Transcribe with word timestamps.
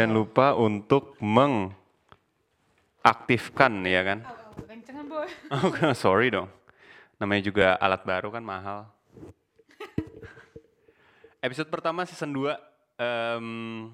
Jangan 0.00 0.16
lupa 0.16 0.56
untuk 0.56 1.20
mengaktifkan 1.20 3.84
ya 3.84 4.00
kan. 4.00 4.24
Boy. 5.04 5.28
Oh, 5.52 5.68
sorry 5.92 6.32
dong. 6.32 6.48
Namanya 7.20 7.44
juga 7.44 7.76
alat 7.76 8.00
baru 8.08 8.32
kan 8.32 8.40
mahal. 8.40 8.88
Episode 11.44 11.68
pertama 11.68 12.08
season 12.08 12.32
2 12.32 12.48
em, 12.96 13.92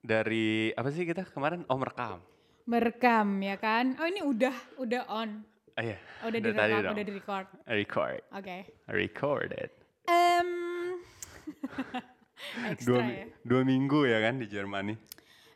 dari 0.00 0.72
apa 0.72 0.88
sih 0.88 1.04
kita 1.04 1.28
kemarin? 1.28 1.68
Oh 1.68 1.76
merekam. 1.76 2.24
Merekam 2.64 3.28
ya 3.44 3.60
kan? 3.60 3.92
Oh 4.00 4.08
ini 4.08 4.24
udah 4.24 4.56
udah 4.80 5.04
on. 5.04 5.44
Ah 5.76 5.84
iya. 5.84 6.00
Oh, 6.24 6.32
udah, 6.32 6.40
tadi 6.40 6.48
direkam, 6.48 6.96
udah 6.96 7.04
di 7.04 7.12
record. 7.12 7.52
Record. 7.68 8.24
Oke. 8.32 8.72
Recorded. 8.88 9.68
Em 10.08 10.48
ekstra 12.72 12.88
Dua, 12.88 13.04
ya. 13.04 13.28
dua 13.44 13.68
minggu 13.68 14.08
ya 14.08 14.16
kan 14.24 14.40
di 14.40 14.48
Jermani. 14.48 15.12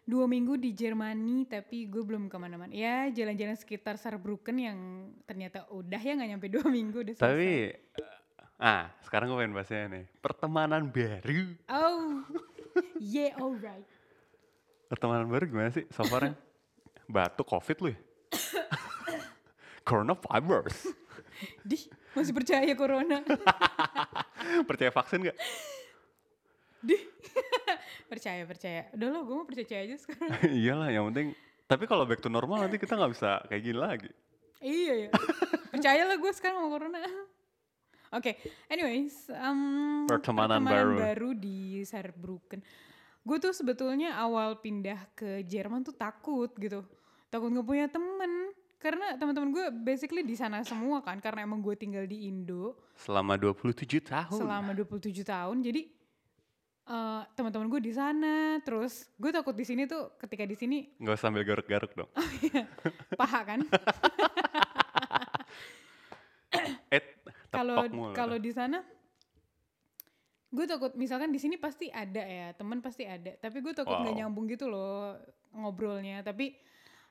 Dua 0.07 0.31
minggu 0.31 0.55
di 0.55 0.71
Jermani 0.71 1.51
tapi 1.51 1.91
gue 1.91 1.99
belum 1.99 2.31
ke 2.31 2.39
mana-mana. 2.39 2.71
Ya 2.71 3.11
jalan-jalan 3.11 3.59
sekitar 3.59 3.99
Saarbrücken 3.99 4.55
yang 4.55 4.79
ternyata 5.27 5.67
udah 5.75 5.99
ya 5.99 6.15
nggak 6.15 6.31
nyampe 6.31 6.47
dua 6.47 6.67
minggu 6.79 7.03
udah 7.03 7.15
selesai. 7.19 7.27
Tapi 7.27 7.51
ah 8.63 8.89
sekarang 9.03 9.35
gue 9.35 9.39
pengen 9.43 9.53
bahasnya 9.53 9.91
nih 9.91 10.05
pertemanan 10.23 10.87
baru. 10.95 11.59
Oh, 11.67 12.23
yeah 13.03 13.35
alright. 13.35 13.83
Pertemanan 14.87 15.27
baru 15.27 15.51
gimana 15.51 15.75
sih 15.75 15.91
so 15.91 16.07
far 16.07 16.31
Batuk 17.11 17.47
covid 17.51 17.77
lu 17.83 17.89
ya? 17.91 17.99
Coronavirus. 19.89 20.95
Dih, 21.63 21.83
masih 22.15 22.35
percaya 22.35 22.73
corona? 22.75 23.23
Percaya 24.67 24.91
vaksin 24.91 25.31
gak? 25.31 25.39
Dih, 26.83 27.03
percaya 28.07 28.43
percaya. 28.45 28.89
Udah 28.93 29.09
lo, 29.09 29.19
gue 29.25 29.35
mau 29.35 29.47
percaya 29.47 29.81
aja 29.83 29.97
sekarang. 29.99 30.31
Iyalah 30.63 30.89
yang 30.91 31.05
penting. 31.11 31.29
Tapi 31.67 31.85
kalau 31.85 32.07
back 32.07 32.23
to 32.23 32.31
normal 32.31 32.63
nanti 32.63 32.79
kita 32.79 32.95
nggak 32.95 33.13
bisa 33.13 33.43
kayak 33.47 33.63
gini 33.63 33.79
lagi. 33.79 34.11
iya 34.59 35.07
ya, 35.07 35.11
percayalah 35.69 36.17
gue 36.17 36.33
sekarang 36.33 36.63
sama 36.63 36.71
corona. 36.71 36.99
Oke, 38.15 38.39
anyways, 38.71 39.27
um, 39.35 40.07
Pertemanan 40.07 40.63
baru. 40.63 41.35
di 41.35 41.83
Saarbrücken. 41.83 42.63
Gue 43.27 43.43
tuh 43.43 43.51
sebetulnya 43.51 44.15
awal 44.15 44.63
pindah 44.63 45.11
ke 45.13 45.43
Jerman 45.43 45.83
tuh 45.83 45.91
takut 45.93 46.49
gitu, 46.55 46.87
takut 47.27 47.51
nggak 47.51 47.67
punya 47.67 47.87
temen. 47.91 48.55
Karena 48.79 49.19
teman-teman 49.19 49.51
gue 49.51 49.67
basically 49.83 50.23
di 50.23 50.39
sana 50.39 50.63
semua 50.63 51.03
kan, 51.03 51.19
karena 51.19 51.43
emang 51.43 51.59
gue 51.59 51.75
tinggal 51.75 52.07
di 52.07 52.31
Indo 52.31 52.79
Selama 52.95 53.35
27 53.35 53.99
tahun. 54.05 54.39
selama 54.39 54.71
27 54.71 55.27
tahun. 55.27 55.57
Jadi 55.67 55.91
eh 56.87 57.23
teman-teman 57.35 57.67
gue 57.69 57.83
di 57.83 57.91
sana, 57.91 58.35
terus 58.63 59.11
gue 59.15 59.29
takut 59.29 59.51
di 59.51 59.63
sini 59.63 59.85
tuh 59.85 60.15
ketika 60.17 60.43
di 60.43 60.55
sini 60.55 60.79
Nggak 60.97 61.19
sambil 61.19 61.43
garuk-garuk 61.43 61.93
dong. 61.93 62.11
paha 63.15 63.41
kan. 63.45 63.61
Eh, 66.89 67.03
kalau 67.51 67.85
kalau 68.13 68.37
di 68.39 68.49
sana 68.49 68.81
gue 70.49 70.65
takut 70.65 70.95
misalkan 70.97 71.29
di 71.29 71.37
sini 71.37 71.59
pasti 71.59 71.91
ada 71.91 72.23
ya 72.23 72.49
teman 72.57 72.81
pasti 72.81 73.05
ada 73.05 73.35
tapi 73.37 73.61
gue 73.61 73.75
takut 73.75 73.93
nggak 73.93 74.15
Wow. 74.15 74.21
nyambung 74.25 74.47
gitu 74.49 74.71
loh 74.71 75.19
ngobrolnya 75.53 76.23
tapi 76.23 76.57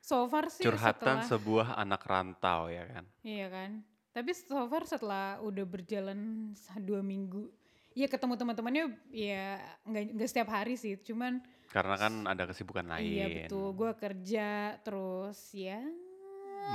so 0.02 0.26
far 0.26 0.50
sih 0.50 0.66
Curhatan 0.66 1.22
setelah 1.22 1.30
sebuah 1.30 1.68
anak 1.78 2.02
rantau 2.02 2.72
ya 2.72 2.90
kan. 2.90 3.06
iya 3.22 3.52
kan 3.52 3.86
tapi 4.10 4.32
so 4.34 4.66
far 4.66 4.88
setelah 4.88 5.38
udah 5.44 5.66
berjalan 5.68 6.50
dua 6.80 7.06
minggu 7.06 7.52
ya 7.96 8.06
ketemu 8.06 8.36
teman-temannya 8.36 8.86
ya 9.10 9.56
nggak 9.84 10.28
setiap 10.28 10.52
hari 10.52 10.76
sih 10.76 11.00
cuman 11.00 11.40
Karena 11.66 11.96
kan 11.96 12.14
ada 12.24 12.44
kesibukan 12.46 12.86
lain. 12.86 13.04
iya 13.04 13.26
betul 13.42 13.72
gue 13.74 13.92
kerja 13.96 14.50
terus 14.80 15.40
ya 15.52 15.80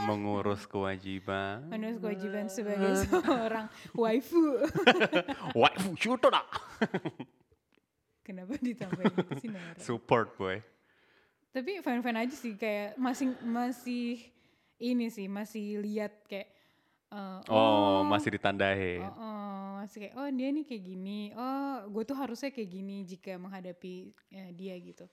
Mengurus 0.01 0.65
kewajiban. 0.65 1.67
menurut 1.67 1.99
kewajiban 2.01 2.47
sebagai 2.47 2.95
seorang 3.05 3.67
waifu 3.93 4.63
Waifu 5.57 5.91
dah. 6.23 6.47
kenapa 8.27 8.55
ditambahin 8.57 9.11
gitu 9.11 9.33
sih 9.39 9.49
Nora? 9.51 9.75
Support 9.77 10.29
boy. 10.37 10.57
tapi 11.51 11.83
fan 11.83 11.99
fan 11.99 12.15
aja 12.15 12.31
sih 12.31 12.55
kayak 12.55 12.95
masih 12.95 13.35
masih 13.43 14.23
ini 14.79 15.11
sih 15.11 15.27
masih 15.27 15.83
lihat 15.83 16.15
kayak 16.25 16.47
eh, 17.11 17.39
Oh, 17.49 18.03
masih 18.03 18.33
ditandai. 18.33 18.99
oh, 18.99 19.13
oh, 19.13 19.67
masih 19.79 20.07
kayak 20.07 20.15
oh 20.15 20.29
dia 20.31 20.49
nih 20.49 20.63
kayak 20.63 20.83
gini. 20.85 21.33
Oh 21.35 21.89
gue 21.89 22.03
tuh 22.05 22.15
harusnya 22.15 22.49
kayak 22.49 22.69
gini 22.69 23.03
jika 23.03 23.35
menghadapi 23.35 24.13
eh, 24.31 24.51
dia 24.53 24.75
gitu. 24.77 25.09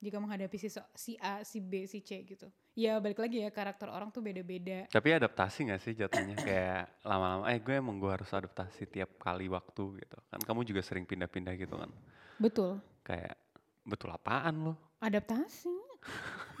Jika 0.00 0.16
menghadapi 0.16 0.56
si 0.56 0.68
so- 0.68 0.88
si 0.92 1.12
A 1.16 1.44
si 1.44 1.60
B 1.60 1.84
si 1.84 2.00
C 2.00 2.24
gitu. 2.24 2.48
Ya 2.72 2.96
balik 2.96 3.18
lagi 3.18 3.40
ya 3.40 3.50
karakter 3.50 3.86
orang 3.86 4.08
tuh 4.08 4.20
beda 4.20 4.40
beda 4.40 4.88
Tapi 4.88 5.08
adaptasi 5.12 5.68
gak 5.68 5.80
sih 5.82 5.92
jatuhnya? 5.92 6.38
Kayak 6.38 6.88
lama-lama 7.02 7.44
eh 7.52 7.60
gue 7.60 7.74
emang 7.76 8.00
gue 8.00 8.08
harus 8.08 8.30
adaptasi 8.30 8.86
tiap 8.86 9.16
kali 9.18 9.48
waktu 9.48 10.00
gitu. 10.00 10.16
Kan 10.28 10.40
kamu 10.40 10.64
juga 10.64 10.80
sering 10.80 11.04
pindah-pindah 11.04 11.52
gitu 11.56 11.76
kan. 11.76 11.90
betul. 12.36 12.80
Kayak 13.02 13.36
betul 13.84 14.10
apaan 14.10 14.54
lo? 14.64 14.74
adaptasi. 15.00 15.72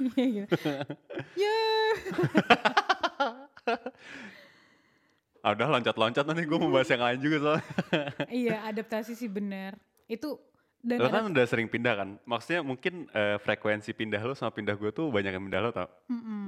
Iya 0.00 0.44
gitu. 0.44 0.56
Ya 1.36 1.60
Ah, 5.40 5.56
udah 5.56 5.72
loncat-loncat 5.72 6.24
nanti 6.28 6.44
gue 6.44 6.58
mau 6.60 6.68
bahas 6.68 6.88
yang 6.92 7.00
lain 7.00 7.18
juga 7.20 7.36
soalnya. 7.40 7.66
iya 8.44 8.56
adaptasi 8.68 9.16
sih 9.16 9.28
benar 9.28 9.80
itu 10.04 10.36
dan 10.84 10.96
Lo 11.00 11.08
ada- 11.08 11.16
kan 11.20 11.24
udah 11.32 11.44
sering 11.48 11.68
pindah 11.68 11.94
kan? 11.96 12.08
Maksudnya 12.28 12.60
mungkin 12.60 13.08
eh, 13.12 13.40
frekuensi 13.40 13.96
pindah 13.96 14.20
lo 14.20 14.36
sama 14.36 14.52
pindah 14.52 14.76
gue 14.76 14.92
tuh 14.92 15.08
banyak 15.08 15.32
yang 15.32 15.44
pindah 15.48 15.60
lo 15.64 15.70
tau? 15.72 15.88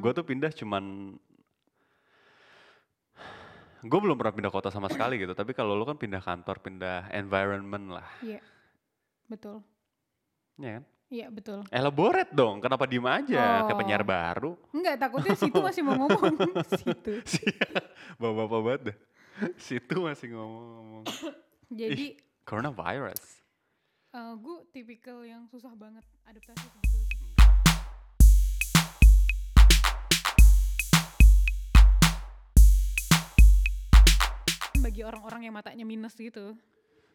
Gue 0.01 0.13
tuh 0.13 0.25
pindah 0.25 0.53
cuman 0.53 1.17
gue 3.83 3.99
belum 3.99 4.15
pernah 4.15 4.35
pindah 4.37 4.53
kota 4.53 4.69
sama 4.69 4.87
sekali 4.93 5.17
gitu. 5.19 5.33
Tapi 5.33 5.57
kalau 5.57 5.73
lo 5.73 5.89
kan 5.89 5.97
pindah 5.97 6.21
kantor, 6.21 6.61
pindah 6.61 7.09
environment 7.17 7.97
lah, 7.97 8.07
iya 8.21 8.41
betul 9.27 9.65
ya 10.61 10.79
kan? 10.79 10.85
Iya 11.13 11.29
betul 11.29 11.61
Elaborate 11.69 12.33
dong, 12.33 12.57
kenapa 12.65 12.89
diem 12.89 13.05
aja? 13.05 13.69
Kayak 13.69 13.77
Oh. 13.77 13.79
penyiar 13.85 14.03
baru. 14.03 14.53
Enggak, 14.73 14.97
takutnya 14.97 15.37
situ 15.37 15.59
masih 15.61 15.83
mau 15.85 15.95
ngomong. 16.01 16.35
situ. 16.81 17.13
Bapak-bapak 18.21 18.61
banget 18.65 18.81
dah. 18.89 18.97
Situ 19.61 19.97
masih 20.01 20.33
ngomong-ngomong. 20.33 21.05
Jadi, 21.81 22.17
Coronavirus. 22.49 23.45
gue 24.13 24.57
tipikal 24.73 25.21
yang 25.25 25.45
susah 25.53 25.73
banget 25.77 26.05
adaptasi. 26.25 26.69
Bagi 34.83 35.01
orang-orang 35.07 35.47
yang 35.47 35.55
matanya 35.55 35.85
minus 35.87 36.17
gitu. 36.19 36.57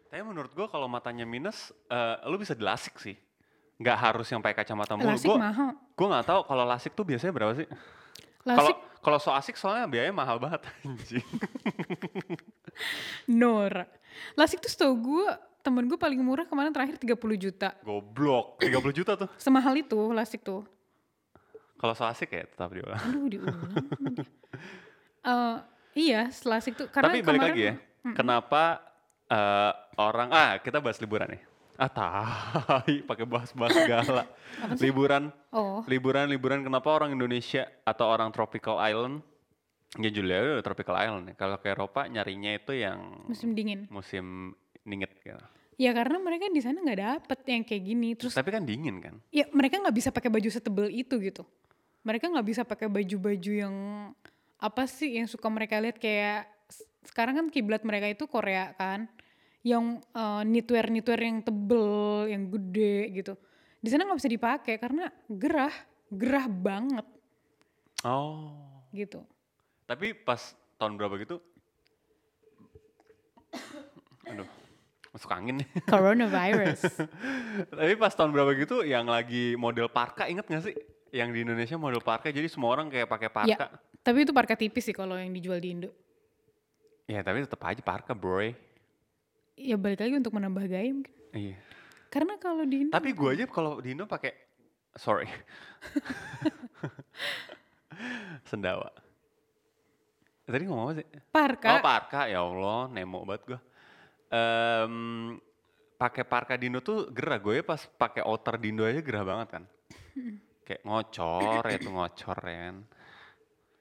Tapi 0.08 0.24
menurut 0.24 0.56
gua 0.56 0.72
kalau 0.72 0.88
matanya 0.88 1.28
minus, 1.28 1.76
eh, 1.92 2.16
lu 2.32 2.40
bisa 2.40 2.56
dilasik 2.56 2.96
sih. 2.96 3.27
Nggak 3.78 3.96
harus 3.96 4.26
yang 4.28 4.40
pakai 4.40 4.56
kacamata 4.58 4.94
mulu. 4.94 5.08
Lasik 5.08 5.28
Gua, 5.28 5.38
mahal. 5.40 5.70
gua 5.94 6.08
nggak 6.10 6.26
tahu 6.26 6.40
kalau 6.44 6.64
lasik 6.66 6.92
tuh 6.92 7.04
biasanya 7.04 7.32
berapa 7.32 7.52
sih? 7.54 7.68
Kalau 8.42 8.58
Lasik 8.58 8.76
kalau 8.98 9.18
so 9.18 9.30
asik 9.32 9.56
soalnya 9.56 9.86
biayanya 9.86 10.14
mahal 10.14 10.38
banget 10.38 10.66
anjing. 10.82 11.22
Nora. 13.30 13.86
Lasik 14.34 14.60
tuh 14.60 14.68
setahu 14.68 14.94
gue, 14.98 15.26
temen 15.62 15.86
gue 15.86 15.96
paling 15.96 16.18
murah 16.18 16.44
kemarin 16.44 16.72
terakhir 16.72 16.98
30 16.98 17.14
juta. 17.38 17.70
Goblok, 17.82 18.58
30 18.60 18.94
juta 18.94 19.12
tuh. 19.16 19.30
Semahal 19.42 19.78
itu 19.78 19.98
lasik 20.10 20.42
tuh. 20.42 20.66
Kalau 21.78 21.94
so 21.94 22.04
asik 22.04 22.32
ya 22.32 22.44
tetap 22.44 22.70
diulang. 22.70 23.00
Aduh 23.00 23.26
diulang. 23.28 23.60
Eh, 25.28 25.58
iya, 26.00 26.32
lasik 26.32 26.74
tuh. 26.74 26.88
Karena 26.88 27.12
Tapi 27.12 27.20
balik 27.20 27.28
kemarin- 27.36 27.52
lagi 27.52 27.62
ya, 27.62 27.74
kenapa 28.16 28.80
eh, 29.28 29.72
orang 30.00 30.30
ah 30.32 30.56
kita 30.58 30.80
bahas 30.80 30.98
liburan 30.98 31.28
nih. 31.28 31.42
Ah 31.78 31.94
tai, 31.94 33.06
pakai 33.06 33.26
bahas-bahas 33.30 33.74
segala. 33.78 34.26
liburan, 34.84 35.30
Oh, 35.54 35.86
liburan, 35.86 36.26
liburan. 36.26 36.66
Kenapa 36.66 36.90
orang 36.90 37.14
Indonesia 37.14 37.70
atau 37.86 38.10
orang 38.10 38.34
tropical 38.34 38.82
island? 38.82 39.22
Ya 39.96 40.10
Julia 40.10 40.58
tropical 40.66 40.98
island 40.98 41.32
nih. 41.32 41.36
Kalau 41.38 41.62
ke 41.62 41.70
Eropa 41.70 42.10
nyarinya 42.10 42.58
itu 42.58 42.74
yang 42.74 42.98
musim 43.30 43.54
dingin. 43.54 43.86
musim 43.88 44.58
dingin 44.82 45.08
gitu. 45.22 45.38
Ya 45.78 45.94
karena 45.94 46.18
mereka 46.18 46.50
di 46.50 46.58
sana 46.60 46.82
nggak 46.82 47.00
dapet 47.00 47.40
yang 47.46 47.62
kayak 47.62 47.84
gini. 47.86 48.10
Terus 48.18 48.34
Tapi 48.34 48.50
kan 48.50 48.66
dingin 48.66 48.98
kan? 48.98 49.22
ya 49.30 49.46
mereka 49.54 49.78
nggak 49.78 49.94
bisa 49.96 50.10
pakai 50.10 50.34
baju 50.34 50.50
setebel 50.50 50.90
itu 50.90 51.14
gitu. 51.22 51.46
Mereka 52.02 52.26
nggak 52.34 52.48
bisa 52.50 52.62
pakai 52.66 52.90
baju-baju 52.90 53.52
yang 53.54 53.76
apa 54.58 54.90
sih 54.90 55.22
yang 55.22 55.30
suka 55.30 55.46
mereka 55.48 55.78
lihat 55.78 56.02
kayak 56.02 56.50
sekarang 57.06 57.38
kan 57.38 57.48
kiblat 57.54 57.86
mereka 57.86 58.10
itu 58.10 58.26
Korea 58.26 58.74
kan, 58.74 59.06
yang 59.62 59.98
eh, 60.02 60.42
knitwear 60.44 60.86
knitwear 60.88 61.20
yang 61.20 61.40
tebel, 61.42 61.90
yang 62.28 62.44
gede 62.48 62.98
gitu. 63.14 63.34
Di 63.78 63.90
sana 63.90 64.06
nggak 64.06 64.20
bisa 64.20 64.30
dipakai 64.30 64.76
karena 64.78 65.06
gerah, 65.28 65.74
gerah 66.10 66.46
banget 66.46 67.08
Oh. 68.02 68.54
gitu. 68.92 69.26
Tapi 69.86 70.14
pas 70.14 70.40
tahun 70.76 70.96
berapa 70.96 71.18
gitu? 71.18 71.42
Aduh. 74.28 74.48
masuk 75.08 75.34
angin 75.34 75.58
nih. 75.58 75.68
Coronavirus. 75.90 76.82
Tapi 77.80 77.94
pas 77.98 78.14
tahun 78.14 78.30
berapa 78.30 78.54
gitu 78.54 78.86
yang 78.86 79.10
lagi 79.10 79.58
model 79.58 79.90
parka 79.90 80.30
inget 80.30 80.46
gak 80.46 80.62
sih? 80.62 80.76
Yang 81.10 81.30
di 81.34 81.40
Indonesia 81.42 81.74
model 81.74 82.06
parka 82.06 82.30
jadi 82.30 82.46
semua 82.46 82.78
orang 82.78 82.86
kayak 82.86 83.10
pakai 83.10 83.30
parka. 83.34 83.50
ya, 83.50 83.68
tapi 84.04 84.28
itu 84.28 84.32
parka 84.36 84.54
tipis 84.54 84.86
sih 84.86 84.94
kalau 84.94 85.18
yang 85.18 85.34
dijual 85.34 85.58
di 85.58 85.74
Indo. 85.74 85.90
Ya 87.10 87.26
tapi 87.26 87.42
tetap 87.42 87.58
aja 87.66 87.82
parka 87.82 88.14
bro. 88.14 88.46
Ya 89.58 89.74
balik 89.74 90.06
lagi 90.06 90.14
untuk 90.22 90.38
menambah 90.38 90.70
gaya 90.70 90.94
mungkin. 90.94 91.14
Iya. 91.34 91.58
Karena 92.14 92.38
kalau 92.38 92.64
di 92.64 92.88
Indo 92.88 92.94
Tapi 92.94 93.10
gue 93.12 93.30
aja 93.34 93.46
kalau 93.50 93.82
di 93.82 93.98
Indo 93.98 94.06
pakai 94.06 94.32
sorry. 94.94 95.26
Sendawa. 98.50 98.94
Tadi 100.48 100.64
ngomong 100.64 100.86
apa 100.88 100.94
sih? 101.02 101.08
parka 101.34 101.70
Oh 101.76 101.84
parka 101.84 102.22
ya 102.30 102.46
Allah 102.46 102.88
nemo 102.94 103.26
banget 103.26 103.44
gue. 103.50 103.60
Em 104.30 104.94
pakai 105.98 106.24
parka 106.24 106.54
di 106.54 106.70
Indo 106.70 106.86
tuh 106.86 107.10
gerah 107.10 107.42
gue 107.42 107.66
pas 107.66 107.82
pakai 107.82 108.22
outer 108.22 108.62
di 108.62 108.70
Indo 108.70 108.86
aja 108.86 109.02
gerah 109.02 109.26
banget 109.26 109.48
kan. 109.58 109.64
Kayak 110.70 110.86
ngocor 110.86 111.66
ya 111.66 111.78
tuh 111.82 111.94
ngocor 111.98 112.40
ya 112.46 112.58
kan. 112.70 112.78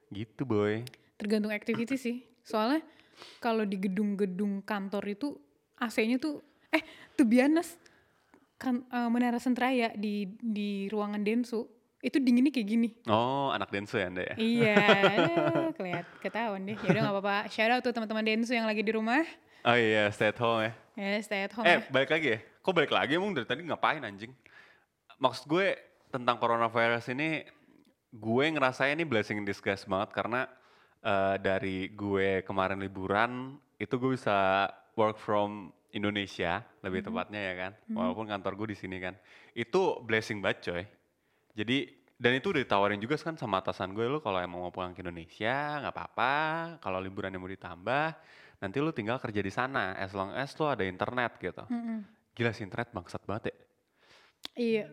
Gitu 0.08 0.42
boy. 0.48 0.80
tergantung 1.16 1.52
activity 1.52 1.96
sih. 1.96 2.16
Soalnya 2.44 2.84
kalau 3.40 3.64
di 3.64 3.80
gedung-gedung 3.80 4.60
kantor 4.60 5.04
itu 5.08 5.32
AC-nya 5.76 6.16
tuh 6.16 6.40
eh 6.72 6.82
tuh 7.14 7.24
bianas 7.24 7.76
kan 8.56 8.84
eh, 8.88 9.08
Menara 9.12 9.36
Sentraya 9.36 9.92
di 9.94 10.26
di 10.40 10.88
ruangan 10.88 11.20
Densu 11.20 11.68
itu 12.00 12.22
dinginnya 12.22 12.52
kayak 12.54 12.68
gini. 12.68 12.88
Oh 13.10 13.50
anak 13.50 13.72
densu 13.72 13.98
ya 13.98 14.06
anda 14.06 14.22
ya? 14.22 14.34
iya, 14.38 14.76
aduh, 15.16 15.74
kelihat 15.74 16.06
ketahuan 16.22 16.62
deh. 16.62 16.76
Ya 16.78 16.88
udah 16.92 17.02
nggak 17.08 17.16
apa-apa. 17.18 17.36
Shout 17.50 17.72
out 17.72 17.82
tuh 17.82 17.90
teman-teman 17.90 18.22
Densu 18.22 18.52
yang 18.54 18.68
lagi 18.68 18.84
di 18.84 18.92
rumah. 18.94 19.26
Oh 19.66 19.74
iya 19.74 20.06
stay 20.14 20.30
at 20.30 20.38
home 20.38 20.70
ya. 20.70 20.72
Ya 20.94 21.18
stay 21.18 21.48
at 21.48 21.52
home 21.56 21.66
Eh 21.66 21.82
ya. 21.82 21.88
balik 21.90 22.10
lagi 22.14 22.26
ya? 22.36 22.38
Kok 22.62 22.72
balik 22.72 22.92
lagi 22.94 23.18
emang 23.18 23.34
dari 23.34 23.48
tadi 23.48 23.66
ngapain 23.66 23.98
anjing? 24.06 24.30
Maksud 25.18 25.50
gue 25.50 25.74
tentang 26.12 26.38
coronavirus 26.38 27.10
ini 27.10 27.42
gue 28.14 28.44
ngerasain 28.54 28.94
ini 28.94 29.02
blessing 29.02 29.42
in 29.42 29.46
disguise 29.48 29.82
banget 29.82 30.14
karena 30.14 30.46
eh, 31.02 31.36
dari 31.42 31.90
gue 31.90 32.46
kemarin 32.46 32.78
liburan 32.78 33.58
itu 33.76 33.98
gue 33.98 34.14
bisa 34.14 34.70
work 34.96 35.20
from 35.20 35.70
Indonesia 35.92 36.64
lebih 36.82 37.04
tepatnya 37.04 37.40
ya 37.40 37.54
kan. 37.54 37.72
Walaupun 37.92 38.26
kantor 38.26 38.52
gue 38.64 38.68
di 38.74 38.78
sini 38.80 38.96
kan. 38.98 39.14
Itu 39.52 40.02
blessing 40.02 40.40
banget 40.42 40.58
coy. 40.72 40.84
Jadi 41.56 41.76
dan 42.16 42.32
itu 42.32 42.48
udah 42.48 42.64
ditawarin 42.64 42.96
juga 42.96 43.20
kan 43.20 43.36
sama 43.36 43.60
atasan 43.60 43.92
gue 43.92 44.08
lo 44.08 44.24
kalau 44.24 44.40
emang 44.40 44.64
mau 44.64 44.72
pulang 44.72 44.96
ke 44.96 45.04
Indonesia 45.04 45.84
nggak 45.84 45.94
apa-apa. 45.94 46.34
Kalau 46.80 46.98
liburannya 47.00 47.36
mau 47.36 47.48
ditambah 47.48 48.08
nanti 48.56 48.76
lu 48.80 48.88
tinggal 48.88 49.20
kerja 49.20 49.40
di 49.44 49.52
sana 49.52 49.92
as 50.00 50.16
long 50.16 50.32
as 50.32 50.56
lo 50.56 50.72
ada 50.72 50.84
internet 50.84 51.36
gitu. 51.36 51.64
Mm-mm. 51.68 52.00
gila 52.36 52.52
sih 52.52 52.64
internet 52.68 52.92
bangsat 52.92 53.24
banget 53.24 53.52
ya. 53.52 53.56
Iya. 54.56 54.84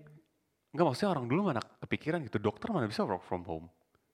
Enggak 0.71 0.85
maksudnya 0.88 1.11
orang 1.11 1.25
dulu 1.27 1.41
mana 1.51 1.61
kepikiran 1.83 2.19
gitu. 2.27 2.39
Dokter 2.39 2.71
mana 2.71 2.88
bisa 2.88 3.03
work 3.03 3.23
from 3.23 3.44
home? 3.44 3.67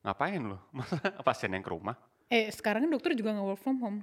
Ngapain 0.06 0.42
lu? 0.42 0.58
Masa 0.78 0.98
pasien 1.22 1.54
yang 1.54 1.66
ke 1.66 1.70
rumah? 1.70 1.98
Eh 2.30 2.50
sekarang 2.54 2.86
kan 2.86 2.92
dokter 2.94 3.14
juga 3.18 3.34
nggak 3.34 3.48
work 3.54 3.62
from 3.62 3.78
home. 3.82 4.00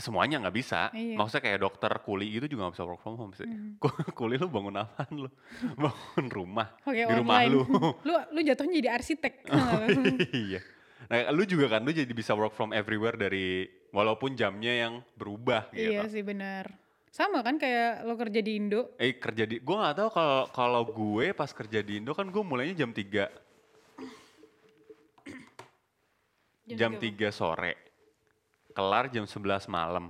Semuanya 0.00 0.36
nggak 0.38 0.52
bisa 0.54 0.88
Iya. 0.90 1.14
maksudnya 1.14 1.42
kayak 1.42 1.60
dokter 1.60 1.92
kuli 2.00 2.26
gitu 2.30 2.46
juga 2.48 2.66
nggak 2.66 2.74
bisa 2.74 2.84
work 2.84 3.00
from 3.00 3.16
home 3.16 3.32
sih 3.32 3.46
Ku- 3.82 3.92
kuli 4.12 4.34
lu 4.34 4.46
bangun 4.46 4.76
apaan 4.76 5.12
lu 5.16 5.30
bangun 5.82 6.26
rumah 6.26 6.68
Oke 6.82 7.00
di 7.00 7.12
rumah 7.12 7.36
online. 7.38 7.52
lu 7.52 7.60
lu 8.06 8.12
lu 8.30 8.40
jatuhnya 8.40 8.74
jadi 8.76 8.90
arsitek. 8.92 9.34
iya 10.32 10.60
nah 11.06 11.26
lu 11.28 11.42
juga 11.42 11.66
kan 11.68 11.80
lu 11.80 11.90
jadi 11.90 12.08
bisa 12.08 12.32
work 12.32 12.52
from 12.52 12.70
everywhere 12.70 13.14
dari 13.14 13.64
walaupun 13.90 14.32
jamnya 14.32 14.72
yang 14.80 14.94
berubah 15.14 15.66
gitu 15.70 15.90
Iya 15.90 16.06
sih 16.06 16.22
benar. 16.22 16.70
Sama 17.10 17.42
kan 17.42 17.58
kayak 17.58 18.06
lo 18.06 18.14
kerja 18.14 18.38
di 18.38 18.54
Indo. 18.54 18.94
Eh 18.94 19.18
kerja 19.18 19.42
di, 19.42 19.58
gue 19.58 19.74
nggak 19.74 19.96
tahu 19.96 20.08
kalau 20.08 20.40
kalau 20.48 20.82
gue 20.86 21.34
pas 21.34 21.50
kerja 21.50 21.82
di 21.82 21.98
Indo 21.98 22.14
kan 22.14 22.22
gue 22.24 22.38
mulainya 22.40 22.78
jam 22.78 22.94
3 22.94 23.26
jam 26.70 26.94
3 26.94 27.02
sore, 27.30 27.89
kelar 28.80 29.04
jam 29.06 29.24
11 29.24 29.36
malam. 29.68 30.08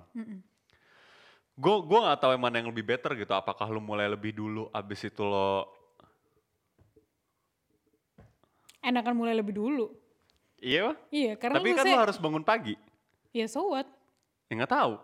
Gue 1.54 1.76
gue 1.82 1.98
nggak 1.98 2.18
tahu 2.18 2.30
yang 2.30 2.40
mana 2.40 2.62
yang 2.62 2.70
lebih 2.70 2.86
better 2.86 3.12
gitu. 3.12 3.34
Apakah 3.34 3.66
lu 3.66 3.82
mulai 3.82 4.06
lebih 4.06 4.30
dulu, 4.30 4.70
abis 4.70 5.04
itu 5.04 5.20
lo 5.20 5.66
Enakan 8.80 9.12
mulai 9.12 9.34
lebih 9.34 9.52
dulu. 9.52 9.92
iya? 10.56 10.96
Iya 11.10 11.36
karena 11.36 11.58
Tapi 11.58 11.68
lu 11.68 11.76
kan 11.76 11.84
lu 11.84 11.98
harus 11.98 12.16
bangun 12.16 12.40
pagi. 12.40 12.78
ya 13.30 13.44
so 13.44 13.68
what? 13.68 13.84
Ya 14.48 14.56
nggak 14.56 14.72
tahu. 14.72 14.96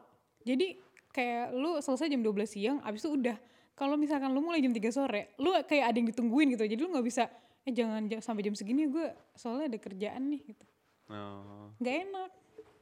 Jadi 0.43 0.81
kayak 1.13 1.53
lu 1.53 1.77
selesai 1.79 2.09
jam 2.09 2.21
12 2.21 2.47
siang, 2.47 2.79
abis 2.81 3.05
itu 3.05 3.13
udah. 3.13 3.37
Kalau 3.77 4.01
misalkan 4.01 4.33
lu 4.33 4.41
mulai 4.41 4.65
jam 4.65 4.73
3 4.73 4.89
sore, 4.89 5.37
lu 5.37 5.53
kayak 5.63 5.93
ada 5.93 5.97
yang 5.97 6.09
ditungguin 6.09 6.57
gitu. 6.57 6.65
Jadi 6.65 6.81
lu 6.81 6.89
nggak 6.89 7.05
bisa, 7.05 7.29
eh 7.63 7.73
jangan 7.75 8.09
ja- 8.09 8.25
sampai 8.25 8.41
jam 8.43 8.57
segini 8.57 8.89
gue 8.89 9.07
soalnya 9.35 9.69
ada 9.69 9.79
kerjaan 9.79 10.25
nih 10.25 10.41
gitu. 10.47 10.65
Oh, 11.07 11.69
Nggak 11.77 11.97
enak. 12.03 12.31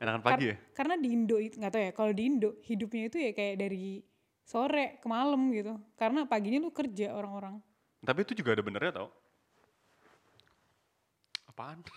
Enakan 0.00 0.20
Kar- 0.22 0.28
pagi 0.36 0.44
ya? 0.50 0.56
Karena 0.74 0.94
di 0.98 1.08
Indo 1.12 1.36
itu 1.38 1.58
nggak 1.58 1.72
tahu 1.72 1.82
ya. 1.82 1.92
Kalau 1.94 2.12
di 2.12 2.22
Indo 2.26 2.50
hidupnya 2.64 3.02
itu 3.08 3.16
ya 3.20 3.30
kayak 3.34 3.54
dari 3.60 4.02
sore 4.44 4.98
ke 5.00 5.06
malam 5.08 5.50
gitu. 5.54 5.74
Karena 5.96 6.26
paginya 6.28 6.64
lu 6.64 6.70
kerja 6.70 7.14
orang-orang. 7.16 7.58
Tapi 8.04 8.18
itu 8.22 8.32
juga 8.36 8.52
ada 8.52 8.62
benernya 8.62 8.92
tau. 9.00 9.08
Apaan? 11.48 11.80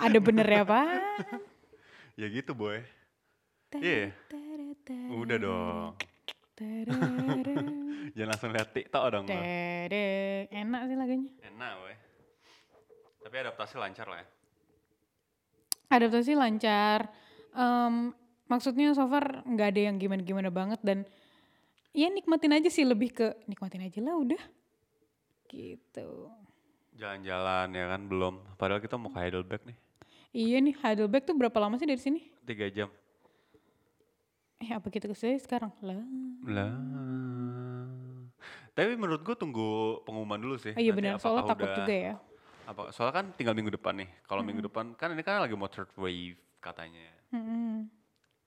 Ada 0.00 0.16
benernya 0.16 0.64
apa? 0.64 0.96
ya 2.16 2.24
gitu 2.32 2.56
boy. 2.56 2.80
Iya. 3.76 4.16
Udah 5.12 5.36
dong. 5.36 5.92
Jangan 8.16 8.28
langsung 8.32 8.50
lihat 8.56 8.72
TikTok 8.72 9.04
dong. 9.12 9.24
Enak 10.48 10.82
sih 10.88 10.96
lagunya. 10.96 11.30
Enak 11.52 11.72
boy. 11.84 11.94
Tapi 13.28 13.34
adaptasi 13.44 13.76
lancar 13.76 14.08
lah 14.08 14.24
ya. 14.24 14.26
Adaptasi 15.90 16.38
lancar. 16.38 17.10
Em, 17.50 18.14
maksudnya 18.46 18.94
so 18.94 19.04
far 19.10 19.42
nggak 19.42 19.68
ada 19.74 19.80
yang 19.90 19.98
gimana-gimana 19.98 20.48
banget 20.48 20.78
dan 20.80 21.02
ya 21.90 22.06
nikmatin 22.06 22.54
aja 22.54 22.70
sih 22.70 22.86
lebih 22.86 23.10
ke 23.10 23.26
nikmatin 23.50 23.82
aja 23.82 23.98
lah 23.98 24.14
udah. 24.14 24.42
Gitu. 25.50 26.08
Jalan-jalan 26.94 27.74
ya 27.74 27.84
kan 27.90 28.02
belum. 28.06 28.34
Padahal 28.54 28.78
kita 28.78 28.94
mau 28.94 29.10
ke 29.10 29.18
Heidelberg 29.18 29.66
nih. 29.66 29.78
Iya 30.30 30.62
nih 30.62 30.78
Heidelberg 30.78 31.26
tuh 31.26 31.34
berapa 31.34 31.58
lama 31.58 31.74
sih 31.74 31.90
dari 31.90 31.98
sini? 31.98 32.22
Tiga 32.46 32.70
jam. 32.70 32.86
Eh 34.62 34.70
apa 34.70 34.86
kita 34.86 35.10
ke 35.10 35.16
sini 35.18 35.42
sekarang? 35.42 35.74
Lah. 35.82 35.98
Lah. 36.46 36.70
Tapi 38.70 38.94
menurut 38.94 39.26
gue 39.26 39.34
tunggu 39.34 39.98
pengumuman 40.06 40.38
dulu 40.38 40.54
sih. 40.54 40.70
Oh, 40.70 40.80
iya 40.80 40.94
benar, 40.94 41.18
soalnya 41.18 41.50
takut 41.50 41.66
udah- 41.66 41.78
juga 41.82 41.94
ya. 41.96 42.14
Apa, 42.70 42.94
soalnya 42.94 43.14
kan 43.18 43.26
tinggal 43.34 43.58
minggu 43.58 43.74
depan 43.74 43.98
nih. 43.98 44.06
Kalau 44.22 44.46
minggu 44.46 44.62
depan 44.62 44.94
kan 44.94 45.10
ini 45.10 45.26
kan 45.26 45.42
lagi 45.42 45.58
mau 45.58 45.66
third 45.66 45.90
wave 45.98 46.38
katanya. 46.62 47.10
Mm-mm. 47.34 47.90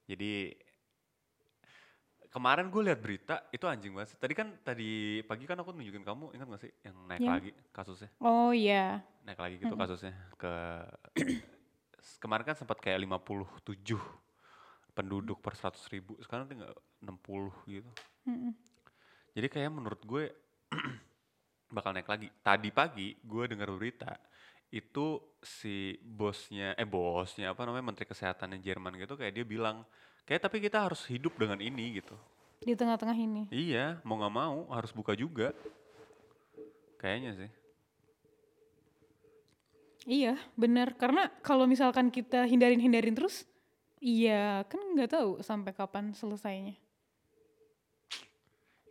Jadi 0.07 0.55
kemarin 2.31 2.71
gue 2.71 2.81
lihat 2.87 3.03
berita 3.03 3.35
itu 3.51 3.67
anjing 3.67 3.91
banget. 3.91 4.15
sih. 4.15 4.19
Tadi 4.23 4.31
kan 4.31 4.47
tadi 4.63 5.19
pagi 5.27 5.43
kan 5.43 5.59
aku 5.59 5.75
nunjukin 5.75 6.07
kamu 6.07 6.39
ingat 6.39 6.47
gak 6.55 6.61
sih 6.63 6.71
yang 6.87 6.95
naik 7.03 7.19
Yang? 7.19 7.33
lagi 7.35 7.51
kasusnya? 7.75 8.09
Oh 8.23 8.55
iya. 8.55 9.03
Naik 9.27 9.39
lagi 9.43 9.55
gitu 9.59 9.75
kasusnya 9.75 10.15
ke 10.39 10.53
kemarin 12.23 12.47
kan 12.47 12.55
sempat 12.55 12.79
kayak 12.79 13.03
57 13.03 13.99
penduduk 14.95 15.43
per 15.43 15.59
100 15.59 15.75
ribu 15.91 16.15
sekarang 16.23 16.47
tinggal 16.47 16.71
60 17.03 17.51
gitu. 17.67 17.91
Mm-mm. 18.23 18.55
Jadi 19.35 19.47
kayak 19.51 19.67
menurut 19.67 19.99
gue 19.99 20.31
bakal 21.73 21.91
naik 21.91 22.07
lagi. 22.07 22.29
Tadi 22.45 22.69
pagi 22.69 23.17
gue 23.17 23.43
dengar 23.49 23.73
berita 23.73 24.13
itu 24.73 25.21
si 25.37 25.93
bosnya 26.01 26.73
eh 26.73 26.85
bosnya 26.89 27.53
apa 27.53 27.61
namanya 27.65 27.93
menteri 27.93 28.09
kesehatannya 28.09 28.57
Jerman 28.57 28.97
gitu 28.97 29.13
kayak 29.13 29.37
dia 29.37 29.45
bilang 29.45 29.85
kayak 30.25 30.49
tapi 30.49 30.57
kita 30.57 30.81
harus 30.81 31.05
hidup 31.05 31.37
dengan 31.37 31.61
ini 31.61 32.01
gitu. 32.01 32.17
Di 32.63 32.73
tengah-tengah 32.73 33.17
ini. 33.17 33.43
Iya, 33.51 33.99
mau 34.07 34.17
nggak 34.17 34.33
mau 34.33 34.71
harus 34.71 34.89
buka 34.95 35.13
juga. 35.13 35.51
Kayaknya 36.97 37.31
sih. 37.35 37.51
Iya, 40.07 40.39
benar. 40.55 40.95
Karena 40.95 41.27
kalau 41.43 41.67
misalkan 41.67 42.07
kita 42.07 42.47
hindarin-hindarin 42.47 43.15
terus, 43.15 43.43
iya 43.99 44.63
kan 44.67 44.79
nggak 44.95 45.11
tahu 45.11 45.43
sampai 45.43 45.75
kapan 45.75 46.15
selesainya. 46.15 46.75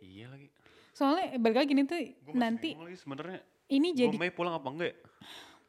Iya 0.01 0.29
lagi. 0.29 0.62
Soalnya 0.93 1.35
eh, 1.35 1.39
balik 1.41 1.57
lagi 1.65 1.71
nih 1.73 1.85
tuh 1.89 1.97
masih 1.97 2.37
nanti 2.37 2.69
lagi 2.77 2.97
sebenarnya. 3.01 3.39
ini 3.69 3.87
jadi 3.97 4.15
Mei 4.15 4.29
pulang 4.29 4.53
apa 4.53 4.69
enggak 4.69 4.89
ya? 4.93 4.97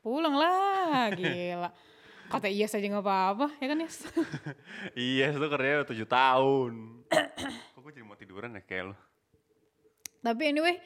pulang 0.04 0.36
lah, 0.36 1.08
gila. 1.16 1.72
Kata 2.28 2.48
iya 2.48 2.68
saja 2.68 2.84
nggak 2.84 3.04
apa-apa, 3.04 3.56
ya 3.56 3.66
kan 3.72 3.78
Yes? 3.80 4.04
iya, 4.96 5.32
itu 5.32 5.46
kerja 5.48 5.84
7 5.88 6.04
tahun. 6.04 6.72
Kok 7.72 7.80
gue 7.80 7.92
jadi 7.96 8.04
mau 8.04 8.16
tiduran 8.16 8.52
ya 8.52 8.62
kayak 8.64 8.92
lo? 8.92 8.96
Tapi 10.20 10.42
anyway, 10.44 10.76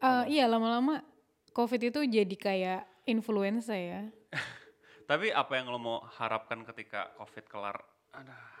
eh, 0.00 0.24
iya 0.32 0.48
lama-lama 0.48 1.04
COVID 1.52 1.92
itu 1.92 2.00
jadi 2.08 2.36
kayak 2.36 2.80
influenza 3.04 3.76
ya. 3.76 4.08
Tapi 5.10 5.32
apa 5.32 5.52
yang 5.56 5.72
lo 5.72 5.80
mau 5.80 5.98
harapkan 6.20 6.64
ketika 6.68 7.12
COVID 7.16 7.44
kelar? 7.48 7.80
Aduh. 8.16 8.57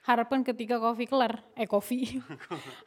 Harapkan 0.08 0.40
ketika 0.40 0.80
covid 0.80 1.06
kelar, 1.06 1.44
eh 1.54 1.68
covid. 1.68 2.24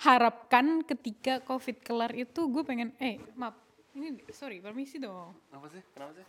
Harapkan 0.01 0.81
ketika 0.81 1.45
covid 1.45 1.77
kelar 1.79 2.11
itu 2.11 2.49
gue 2.49 2.63
pengen, 2.65 2.89
eh 2.97 3.21
maaf, 3.37 3.53
ini 3.93 4.17
sorry 4.33 4.57
permisi 4.59 4.97
dong. 4.97 5.37
Apa 5.53 5.69
sih? 5.69 5.81
Kenapa 5.93 6.11
sih? 6.17 6.25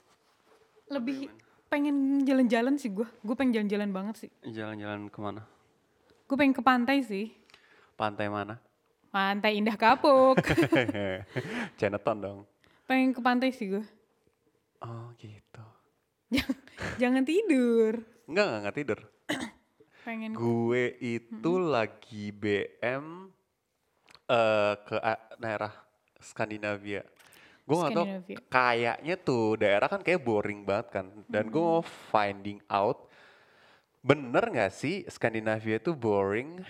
Lebih 0.92 1.32
pengen 1.66 2.22
jalan-jalan 2.22 2.76
sih 2.76 2.92
gue, 2.92 3.08
gue 3.08 3.34
pengen 3.34 3.56
jalan-jalan 3.56 3.90
banget 3.90 4.14
sih. 4.28 4.30
Jalan-jalan 4.44 5.08
ke 5.08 5.18
mana? 5.18 5.42
Gue 6.24 6.36
pengen 6.36 6.54
ke 6.54 6.62
pantai 6.62 7.00
sih, 7.00 7.32
Pantai 7.94 8.26
mana? 8.26 8.58
pantai 9.08 9.62
Indah 9.62 9.78
Kapuk. 9.78 10.34
Chinatown 11.78 12.18
dong. 12.18 12.38
pengen 12.84 13.14
ke 13.14 13.20
pantai 13.22 13.54
sih 13.54 13.70
gue. 13.70 13.84
Oh 14.82 15.14
gitu. 15.16 15.64
Jangan, 16.28 16.58
jangan 17.00 17.22
tidur. 17.22 18.02
Enggak, 18.26 18.44
enggak, 18.44 18.60
enggak 18.60 18.76
tidur. 18.76 19.00
Pengen 20.04 20.36
Gue 20.36 21.00
itu 21.00 21.52
lagi 21.56 22.28
BM 22.28 23.32
eh 24.28 24.74
ke 24.84 24.96
daerah 25.40 25.72
Skandinavia. 26.20 27.00
Gue 27.64 27.76
gak 27.80 27.96
tau, 27.96 28.04
kayaknya 28.52 29.16
tuh 29.16 29.56
daerah 29.56 29.88
kan 29.88 30.04
kayak 30.04 30.20
boring 30.20 30.68
banget 30.68 31.00
kan. 31.00 31.06
Dan 31.24 31.48
gue 31.48 31.64
mau 31.64 31.80
finding 32.12 32.60
out, 32.68 33.08
bener 34.04 34.44
gak 34.52 34.76
sih 34.76 35.08
Skandinavia 35.08 35.80
itu 35.80 35.96
boring? 35.96 36.60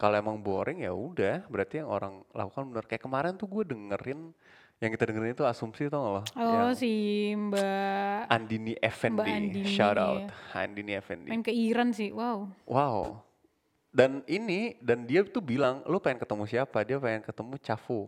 Kalau 0.00 0.16
emang 0.16 0.40
boring 0.40 0.80
ya 0.88 0.96
udah, 0.96 1.44
berarti 1.52 1.84
yang 1.84 1.92
orang 1.92 2.24
lakukan 2.32 2.72
bener. 2.72 2.88
Kayak 2.88 3.04
kemarin 3.04 3.36
tuh 3.36 3.48
gue 3.52 3.68
dengerin, 3.68 4.32
yang 4.78 4.90
kita 4.90 5.04
dengerin 5.04 5.34
itu 5.34 5.42
asumsi 5.42 5.90
tau 5.90 5.98
gak 6.00 6.12
lo? 6.12 6.22
Oh 6.38 6.52
Yang 6.54 6.78
si 6.78 6.92
Mbak 7.34 8.20
Andini 8.28 8.74
Effendi, 8.78 9.26
Andini, 9.26 9.66
shout 9.66 9.98
out. 9.98 10.22
iya. 10.22 10.30
Andini 10.56 10.92
Effendi. 10.94 11.26
main 11.26 11.42
ke 11.42 11.50
Iran 11.50 11.90
sih, 11.90 12.14
wow. 12.14 12.46
Wow. 12.62 13.26
Dan 13.88 14.22
ini 14.24 14.78
dan 14.78 15.02
dia 15.02 15.24
tuh 15.24 15.40
bilang, 15.40 15.82
lu 15.82 15.98
pengen 15.98 16.22
ketemu 16.22 16.44
siapa? 16.46 16.86
Dia 16.86 16.96
pengen 16.96 17.20
ketemu 17.20 17.58
Cavo. 17.58 18.06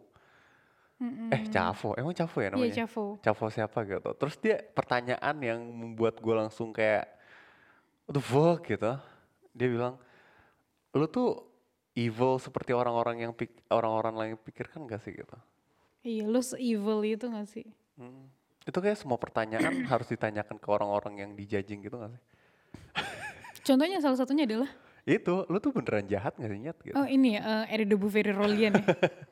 Eh 1.33 1.49
Cavo, 1.49 1.97
emang 1.97 2.13
Cavo 2.13 2.39
ya 2.39 2.47
Iya 2.47 2.55
namanya? 2.55 2.77
Cavo. 2.85 3.05
Cavo 3.19 3.45
siapa 3.49 3.79
gitu. 3.83 4.11
Terus 4.15 4.35
dia 4.37 4.57
pertanyaan 4.61 5.37
yang 5.41 5.59
membuat 5.65 6.21
gue 6.21 6.35
langsung 6.37 6.71
kayak, 6.71 7.09
the 8.07 8.21
fuck 8.21 8.63
gitu. 8.63 8.95
Dia 9.51 9.67
bilang, 9.67 9.97
lu 10.93 11.09
tuh 11.09 11.41
evil 11.97 12.39
seperti 12.39 12.71
orang-orang 12.71 13.27
yang 13.27 13.33
pik- 13.33 13.65
orang-orang 13.67 14.15
lain 14.15 14.35
pikirkan 14.39 14.85
gak 14.85 15.01
sih 15.01 15.11
gitu. 15.11 15.35
Iya, 16.01 16.25
lu 16.25 16.41
se-evil 16.41 17.01
itu 17.05 17.29
gak 17.29 17.49
sih? 17.49 17.67
Hmm. 18.01 18.33
Itu 18.65 18.81
kayak 18.81 18.97
semua 18.97 19.21
pertanyaan 19.21 19.85
harus 19.93 20.09
ditanyakan 20.09 20.57
ke 20.57 20.69
orang-orang 20.69 21.15
yang 21.21 21.31
dijajing 21.37 21.85
gitu 21.85 22.01
gak 22.01 22.17
sih? 22.17 22.23
Contohnya 23.69 24.01
salah 24.01 24.17
satunya 24.17 24.49
adalah, 24.49 24.71
Itu, 25.05 25.45
lu 25.49 25.61
tuh 25.61 25.77
beneran 25.77 26.09
jahat 26.09 26.37
gak 26.41 26.49
sih 26.49 26.61
Nyet? 26.61 26.79
Gitu. 26.81 26.97
oh 26.97 27.05
ini 27.05 27.37
ya, 27.37 27.65
uh, 27.65 27.73
Erido 27.73 28.01
Buveri 28.01 28.33
Rolian 28.33 28.81
ya. 28.81 28.87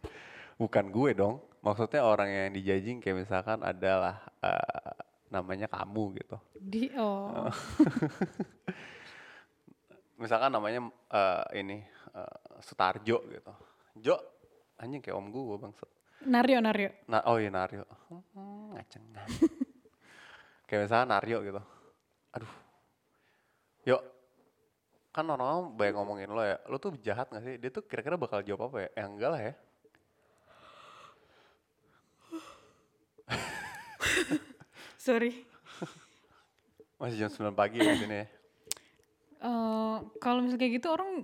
Bukan 0.60 0.90
gue 0.92 1.10
dong. 1.16 1.40
Maksudnya 1.62 2.02
orang 2.06 2.28
yang 2.30 2.50
dijajing 2.54 2.98
kayak 3.02 3.26
misalkan 3.26 3.62
adalah 3.62 4.22
eh, 4.42 4.94
namanya 5.30 5.66
kamu 5.66 6.18
gitu. 6.22 6.38
Di, 6.54 6.90
oh, 6.98 7.50
Misalkan 10.22 10.50
namanya 10.50 10.90
eh, 11.14 11.44
ini 11.62 11.78
eh, 12.14 12.38
Sutarjo 12.62 13.22
gitu. 13.26 13.52
Jo, 13.98 14.18
anjing 14.78 15.02
kayak 15.02 15.18
om 15.18 15.30
gue 15.30 15.58
bangset. 15.58 15.90
Naryo, 16.26 16.58
Naryo. 16.58 16.90
Nah, 17.06 17.22
oh 17.30 17.38
iya 17.38 17.50
Naryo. 17.50 17.86
Hmm, 18.10 18.74
ngacengan. 18.74 19.28
kayak 20.66 20.88
misalkan 20.88 21.08
Naryo 21.14 21.38
gitu. 21.46 21.62
Aduh. 22.34 22.52
Yuk. 23.86 24.02
Kan 25.14 25.30
orang-orang 25.30 25.74
banyak 25.78 25.94
ngomongin 25.94 26.30
lo 26.30 26.42
ya. 26.42 26.58
Lo 26.66 26.78
tuh 26.82 26.98
jahat 26.98 27.30
gak 27.30 27.42
sih? 27.42 27.54
Dia 27.58 27.70
tuh 27.70 27.86
kira-kira 27.86 28.18
bakal 28.18 28.42
jawab 28.42 28.70
apa 28.70 28.86
ya? 28.86 28.88
Ya 28.98 29.04
enggak 29.06 29.30
lah 29.30 29.42
ya. 29.42 29.54
Sorry. 35.06 35.46
Masih 36.98 37.16
jam 37.26 37.30
9 37.30 37.54
pagi 37.54 37.78
ya 37.78 37.94
di 37.94 38.02
sini 38.02 38.16
ya. 38.26 38.26
Eh, 39.38 39.96
kalau 40.18 40.42
misalnya 40.42 40.66
kayak 40.66 40.74
gitu 40.82 40.88
orang 40.90 41.22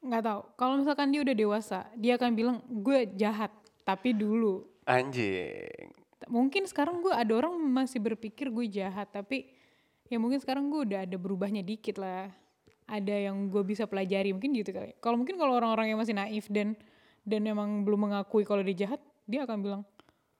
nggak 0.00 0.24
tahu. 0.24 0.40
Kalau 0.56 0.74
misalkan 0.80 1.12
dia 1.12 1.20
udah 1.20 1.36
dewasa, 1.36 1.84
dia 1.96 2.16
akan 2.16 2.32
bilang 2.32 2.56
gue 2.68 3.12
jahat. 3.20 3.52
Tapi 3.84 4.16
dulu, 4.16 4.64
Anjing. 4.84 5.92
mungkin 6.24 6.64
sekarang 6.64 7.04
gue 7.04 7.12
ada 7.12 7.32
orang 7.36 7.52
masih 7.54 8.00
berpikir 8.00 8.48
gue 8.48 8.64
jahat. 8.66 9.12
Tapi 9.12 9.44
ya 10.08 10.16
mungkin 10.16 10.40
sekarang 10.40 10.72
gue 10.72 10.88
udah 10.88 11.04
ada 11.04 11.16
berubahnya 11.20 11.60
dikit 11.60 12.00
lah. 12.00 12.32
Ada 12.84 13.28
yang 13.28 13.48
gue 13.48 13.60
bisa 13.60 13.84
pelajari 13.84 14.32
mungkin 14.32 14.52
gitu 14.52 14.72
kali. 14.72 14.96
Kalau 15.00 15.16
mungkin 15.16 15.36
kalau 15.36 15.56
orang-orang 15.56 15.92
yang 15.92 16.00
masih 16.00 16.12
naif 16.12 16.48
dan 16.48 16.76
dan 17.24 17.44
emang 17.44 17.84
belum 17.84 18.08
mengakui 18.08 18.44
kalau 18.44 18.60
dia 18.60 18.84
jahat, 18.84 19.00
dia 19.24 19.44
akan 19.44 19.60
bilang 19.60 19.82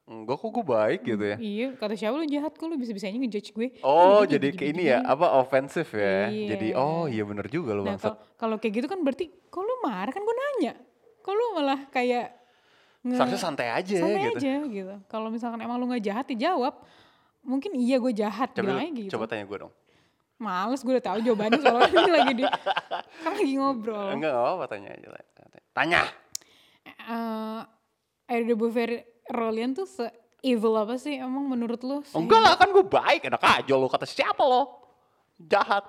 Enggak 0.05 0.37
kok 0.37 0.53
gue 0.53 0.65
baik 0.69 1.01
gitu 1.09 1.25
ya. 1.25 1.37
iya 1.41 1.67
kata 1.73 1.97
siapa 1.97 2.13
lu 2.21 2.29
jahat 2.29 2.53
kok 2.53 2.69
lu 2.69 2.77
bisa-bisanya 2.77 3.17
ngejudge 3.25 3.57
gue. 3.57 3.69
Oh, 3.81 4.21
jadi 4.29 4.53
kayak 4.53 4.71
ini 4.77 4.93
ya, 4.93 5.01
apa 5.01 5.41
ofensif 5.41 5.97
ya. 5.97 6.29
Jadi 6.29 6.77
Iya. 6.77 6.81
oh 6.81 7.09
iya 7.09 7.25
bener 7.25 7.49
juga 7.49 7.73
lu 7.73 7.89
Nah 7.89 7.97
kalau 8.37 8.61
kayak 8.61 8.85
gitu 8.85 8.87
kan 8.89 9.01
berarti 9.01 9.33
kok 9.49 9.65
lu 9.65 9.81
marah 9.81 10.13
kan 10.13 10.21
gue 10.21 10.37
nanya. 10.37 10.77
Kok 11.25 11.33
lu 11.33 11.45
malah 11.57 11.89
kayak 11.89 12.37
nge- 13.05 13.15
Seharusnya 13.15 13.41
santai 13.41 13.69
aja 13.69 13.95
santai 13.95 14.23
gitu. 14.25 14.39
aja 14.41 14.53
gitu. 14.67 14.95
Kalau 15.07 15.29
misalkan 15.29 15.61
emang 15.61 15.77
lu 15.77 15.87
nggak 15.87 16.03
jahat 16.03 16.27
ya 16.33 16.51
jawab. 16.51 16.75
Mungkin 17.45 17.77
iya 17.77 18.01
gue 18.01 18.11
jahat 18.11 18.51
Coba, 18.51 18.65
bilang 18.65 18.81
aja 18.83 18.93
gitu. 18.97 19.13
coba 19.13 19.25
tanya 19.29 19.45
gue 19.45 19.59
dong. 19.61 19.73
Males 20.35 20.81
gue 20.81 20.91
udah 20.91 21.05
tahu 21.05 21.19
jawabannya 21.21 21.61
soalnya 21.61 21.93
ini 21.95 22.11
lagi 22.11 22.33
di 22.35 22.45
kan 23.21 23.33
lagi 23.33 23.55
ngobrol. 23.55 24.09
Enggak, 24.11 24.33
apa-apa 24.33 24.65
tanya 24.67 24.91
aja. 24.91 25.09
Tanya. 25.71 26.01
Eh 26.85 27.61
Air 28.27 28.43
de 28.43 28.55
Beauvoir 28.55 28.91
Rolian 29.27 29.73
tuh 29.73 29.85
se 29.85 30.09
evil 30.41 30.73
apa 30.75 30.97
sih 30.97 31.17
emang 31.17 31.45
menurut 31.45 31.81
lu? 31.81 32.01
Enggak 32.11 32.41
lah, 32.41 32.57
kan 32.57 32.69
gue 32.69 32.83
baik. 32.83 33.21
Enak 33.25 33.41
aja 33.41 33.73
lo 33.73 33.87
kata 33.87 34.05
siapa 34.05 34.41
lo? 34.41 34.81
Jahat. 35.39 35.85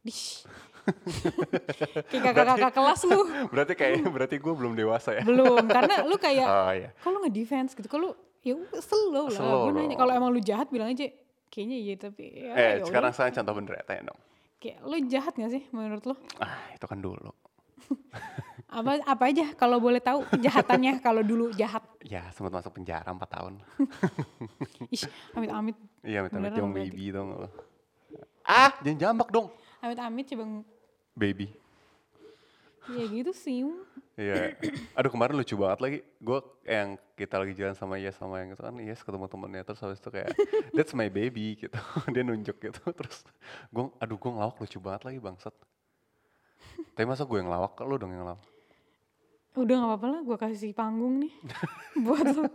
Dish. 0.00 0.46
kayak 2.10 2.24
kakak-kakak 2.26 2.72
kelas 2.72 3.00
lu. 3.04 3.20
Berarti 3.52 3.72
kayak 3.72 4.02
berarti 4.06 4.36
gue 4.36 4.52
belum 4.52 4.72
dewasa 4.72 5.14
ya. 5.14 5.22
Belum, 5.22 5.62
karena 5.64 6.02
lu 6.02 6.16
kayak 6.22 6.44
Oh 6.44 6.70
iya. 6.70 6.90
kalau 6.98 7.20
nggak 7.20 7.32
defense 7.32 7.72
gitu 7.72 7.86
kalau 7.86 8.12
ya 8.40 8.54
slow 8.76 9.24
lah 9.24 9.30
Slow 9.30 9.60
gue 9.68 9.78
nanya 9.78 9.94
kalau 9.94 10.12
emang 10.12 10.28
lu 10.28 10.38
jahat 10.38 10.66
bilang 10.68 10.90
aja 10.90 11.06
kayaknya 11.46 11.76
iya 11.78 11.94
tapi 11.96 12.24
ya, 12.32 12.52
Eh, 12.52 12.72
ya 12.74 12.84
sekarang 12.84 13.12
saya 13.12 13.30
contoh 13.30 13.54
bener 13.54 13.72
ya, 13.76 13.84
tanya 13.84 14.02
dong. 14.08 14.20
kayak 14.58 14.78
lu 14.80 14.96
jahat 15.06 15.32
gak 15.32 15.50
sih 15.50 15.62
menurut 15.68 16.02
lu 16.04 16.14
Ah, 16.36 16.58
itu 16.70 16.82
kan 16.82 16.98
dulu. 16.98 17.30
apa 18.66 18.98
apa 19.00 19.24
aja 19.26 19.52
kalau 19.52 19.76
boleh 19.76 20.00
tahu 20.00 20.24
kejahatannya 20.28 20.98
kalau 20.98 21.20
dulu 21.20 21.52
jahat 21.52 21.84
Ya, 22.00 22.24
sempat 22.30 22.50
masuk 22.52 22.72
penjara 22.72 23.06
4 23.06 23.20
tahun. 23.28 23.62
Ih, 24.88 25.02
amit 25.34 25.50
amit 25.50 25.76
Iya, 26.02 26.24
Beneran 26.24 26.50
jam 26.52 26.66
berarti. 26.68 26.88
baby 26.88 27.04
dong. 27.10 27.28
Ah, 28.42 28.74
jangan 28.80 28.98
jambak 28.98 29.28
dong. 29.30 29.54
Amit 29.82 29.98
amit 29.98 30.26
coba 30.30 30.44
Baby. 31.12 31.52
ya 32.90 33.04
gitu 33.06 33.30
sih 33.36 33.66
Iya. 34.12 34.52
Aduh 34.92 35.08
kemarin 35.08 35.40
lucu 35.40 35.56
banget 35.56 35.78
lagi. 35.80 35.98
Gue 36.20 36.44
yang 36.68 37.00
kita 37.16 37.40
lagi 37.40 37.56
jalan 37.56 37.72
sama 37.72 37.96
Yes 37.96 38.20
sama 38.20 38.44
yang 38.44 38.52
itu 38.52 38.60
kan 38.60 38.74
Yes 38.76 39.00
ketemu 39.00 39.24
temennya 39.24 39.64
terus 39.64 39.80
habis 39.80 39.98
itu 40.04 40.10
kayak 40.12 40.36
that's 40.76 40.92
my 40.92 41.08
baby 41.08 41.56
gitu. 41.56 41.72
Dia 42.12 42.20
nunjuk 42.20 42.60
gitu 42.60 42.82
terus 42.92 43.24
gue 43.72 43.88
aduh 43.96 44.16
gue 44.20 44.30
ngelawak 44.30 44.56
lucu 44.60 44.78
banget 44.78 45.02
lagi 45.08 45.18
bangsat. 45.18 45.54
Tapi 46.92 47.04
masa 47.08 47.24
gue 47.24 47.36
yang 47.40 47.48
ngelawak 47.48 47.72
lu 47.88 47.96
dong 47.96 48.12
yang 48.12 48.22
ngelawak. 48.24 48.44
udah 49.52 49.74
nggak 49.84 49.90
apa-apa 49.92 50.06
lah 50.08 50.20
gue 50.24 50.36
kasih 50.40 50.72
panggung 50.72 51.20
nih 51.28 51.32
buat 52.04 52.24
lu 52.24 52.48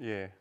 Iya. 0.00 0.32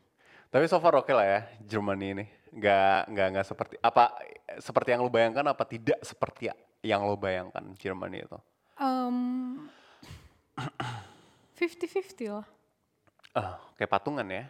Tapi 0.49 0.65
so 0.71 0.79
far 0.79 0.95
oke 0.95 1.11
lah 1.11 1.27
ya 1.27 1.39
Germany 1.67 2.07
ini. 2.15 2.25
Gak, 2.49 3.01
nggak 3.07 3.27
nggak 3.29 3.45
seperti 3.45 3.75
apa 3.77 4.09
seperti 4.57 4.89
yang 4.89 5.01
lu 5.01 5.09
bayangkan 5.09 5.45
apa 5.45 5.63
tidak 5.63 6.01
seperti 6.01 6.49
yang 6.81 7.05
lu 7.05 7.13
bayangkan 7.13 7.61
Germany 7.77 8.25
itu. 8.25 8.39
Em, 8.79 9.67
50-50 11.55 12.31
lah 12.31 12.47
Ah, 13.31 13.61
kayak 13.77 13.91
patungan 13.91 14.25
ya. 14.25 14.49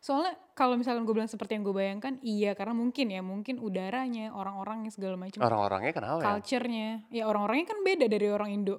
soalnya 0.00 0.32
kalau 0.54 0.78
misalkan 0.78 1.02
gue 1.04 1.12
bilang 1.12 1.28
seperti 1.28 1.58
yang 1.58 1.66
gue 1.66 1.74
bayangkan 1.74 2.14
iya 2.22 2.54
karena 2.54 2.72
mungkin 2.72 3.10
ya 3.10 3.20
mungkin 3.20 3.58
udaranya 3.58 4.30
orang-orangnya 4.32 4.88
segala 4.88 5.18
macam 5.18 5.42
Orang-orangnya 5.42 5.92
kenapa 5.92 6.16
ya? 6.16 6.26
culture-nya 6.30 6.88
ya 7.10 7.26
orang-orangnya 7.26 7.66
kan 7.74 7.78
beda 7.82 8.06
dari 8.06 8.26
orang 8.30 8.50
Indo 8.54 8.78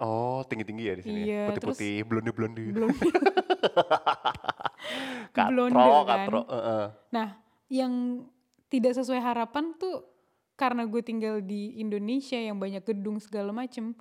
Oh, 0.00 0.40
tinggi-tinggi 0.48 0.84
ya 0.88 0.94
di 0.96 1.02
sini. 1.04 1.20
Iya, 1.28 1.28
ya? 1.28 1.48
Putih-putih, 1.52 2.08
blonde-blonde. 2.08 2.72
Katro, 5.36 5.68
kan. 5.68 6.06
katro. 6.06 6.40
heeh. 6.44 6.84
nah 7.10 7.28
yang 7.68 8.24
tidak 8.66 8.94
sesuai 8.94 9.18
harapan 9.18 9.74
tuh 9.74 10.02
karena 10.54 10.84
gue 10.84 11.00
tinggal 11.00 11.40
di 11.40 11.76
Indonesia 11.76 12.36
yang 12.36 12.56
banyak 12.56 12.82
gedung 12.82 13.16
segala 13.16 13.50
macem 13.50 13.94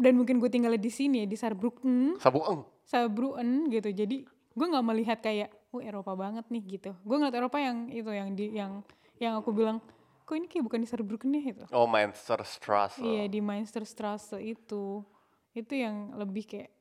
dan 0.00 0.16
mungkin 0.16 0.40
gue 0.40 0.48
tinggal 0.48 0.72
di 0.74 0.88
sini 0.88 1.22
ya 1.22 1.26
di 1.26 1.36
Saarbrücken 1.36 2.16
Sabueng. 2.16 2.64
Saarbrücken 2.82 3.68
gitu 3.68 3.92
jadi 3.92 4.24
gue 4.26 4.66
nggak 4.66 4.86
melihat 4.86 5.18
kayak 5.20 5.52
oh 5.70 5.78
Eropa 5.78 6.16
banget 6.16 6.48
nih 6.48 6.62
gitu 6.66 6.96
gue 6.96 7.16
ngeliat 7.16 7.36
Eropa 7.36 7.60
yang 7.60 7.92
itu 7.92 8.08
yang 8.08 8.28
di 8.32 8.46
yang 8.50 8.80
yang 9.16 9.36
aku 9.36 9.52
bilang 9.52 9.84
kok 10.24 10.34
ini 10.34 10.48
kayak 10.48 10.64
bukan 10.64 10.80
di 10.80 10.88
Saarbrücken 10.88 11.30
ya 11.30 11.42
itu 11.46 11.64
Oh, 11.70 11.84
Mainster 11.84 12.40
Strasse. 12.42 12.98
iya 12.98 13.28
di 13.28 13.38
Meisterstraße 13.38 14.40
itu 14.40 15.04
itu 15.52 15.72
yang 15.72 16.16
lebih 16.16 16.44
kayak 16.44 16.72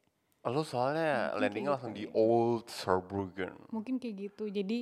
Lu 0.46 0.62
soalnya 0.62 1.34
Mungkin 1.34 1.42
landingnya 1.42 1.62
kayak 1.66 1.76
langsung 1.82 1.94
gitu 1.94 2.00
di 2.00 2.06
ya. 2.06 2.12
Old 2.14 2.66
Saarbrücken. 2.70 3.54
mungkin 3.74 3.94
kayak 3.98 4.16
gitu 4.30 4.44
jadi 4.48 4.80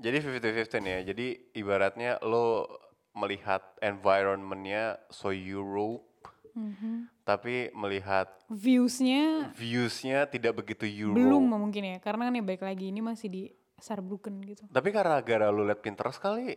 Jadi 0.00 0.16
50-50 0.16 0.80
nih 0.80 0.92
ya. 0.96 1.00
Jadi 1.12 1.26
ibaratnya 1.52 2.16
lo 2.24 2.64
melihat 3.12 3.60
environmentnya 3.82 4.96
so 5.10 5.28
Europe, 5.28 6.06
mhm, 6.54 7.10
tapi 7.20 7.68
melihat 7.74 8.30
viewsnya 8.48 9.50
viewsnya 9.52 10.24
tidak 10.24 10.56
begitu 10.56 10.86
Euro. 10.86 11.18
belum 11.18 11.42
mungkin 11.50 11.82
ya 11.84 11.96
karena 11.98 12.30
kan 12.30 12.38
ya 12.38 12.44
baik 12.46 12.62
lagi 12.62 12.88
ini 12.88 13.02
masih 13.02 13.28
di 13.28 13.42
Saarbrücken 13.76 14.38
gitu 14.46 14.62
Tapi 14.70 14.88
karena 14.88 15.18
gara 15.20 15.50
lu 15.50 15.66
liat 15.66 15.82
Pinterest 15.82 16.16
kali, 16.16 16.54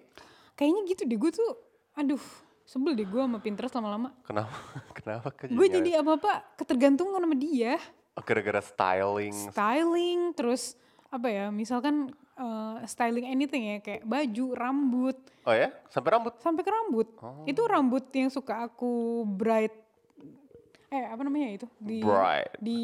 kayaknya 0.53 0.81
gitu 0.87 1.03
deh 1.03 1.17
gue 1.17 1.31
tuh 1.33 1.51
aduh 1.93 2.21
sebel 2.63 2.93
deh 2.93 3.09
gue 3.09 3.19
sama 3.19 3.41
Pinterest 3.41 3.73
lama-lama 3.75 4.13
kenapa? 4.23 4.53
kenapa 4.97 5.27
ke 5.33 5.49
gue 5.49 5.67
jadi 5.67 5.99
apa-apa 5.99 6.53
ketergantungan 6.55 7.17
sama 7.19 7.35
dia 7.35 7.75
gara-gara 8.21 8.61
styling. 8.61 9.33
styling 9.49 10.19
terus 10.37 10.77
apa 11.09 11.29
ya 11.29 11.45
misalkan 11.49 12.13
eh, 12.37 12.77
styling 12.85 13.25
anything 13.25 13.63
ya 13.65 13.77
kayak 13.81 14.05
baju 14.05 14.45
rambut 14.53 15.17
Oh 15.43 15.51
ya? 15.51 15.73
Sampai 15.91 16.15
rambut? 16.15 16.33
sampai 16.39 16.61
ke 16.63 16.71
rambut 16.71 17.07
itu 17.43 17.61
rambut 17.65 18.05
yang 18.13 18.29
suka 18.29 18.63
aku 18.63 19.25
bright 19.25 19.73
eh 20.87 21.09
apa 21.09 21.25
namanya 21.25 21.49
itu 21.57 21.65
di 21.81 22.05
Bright. 22.05 22.53
di 22.61 22.81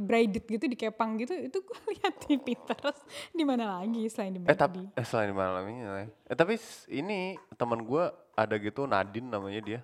braided 0.00 0.48
gitu 0.48 0.64
di 0.64 0.72
kepang 0.72 1.20
gitu 1.20 1.36
itu 1.36 1.58
gue 1.60 1.78
lihat 1.92 2.16
di 2.24 2.40
Pinterest 2.40 3.04
di 3.28 3.44
mana 3.44 3.76
lagi 3.76 4.08
selain 4.08 4.32
di 4.32 4.40
Eh 4.40 4.56
tapi 4.56 4.88
eh, 4.88 5.04
selain 5.04 5.28
di 5.28 5.36
malamnya 5.36 5.84
ya. 5.84 6.08
Eh 6.32 6.36
tapi 6.36 6.56
ini 6.88 7.36
teman 7.60 7.84
gua 7.84 8.08
ada 8.32 8.56
gitu 8.56 8.88
Nadine 8.88 9.28
namanya 9.28 9.60
dia. 9.60 9.80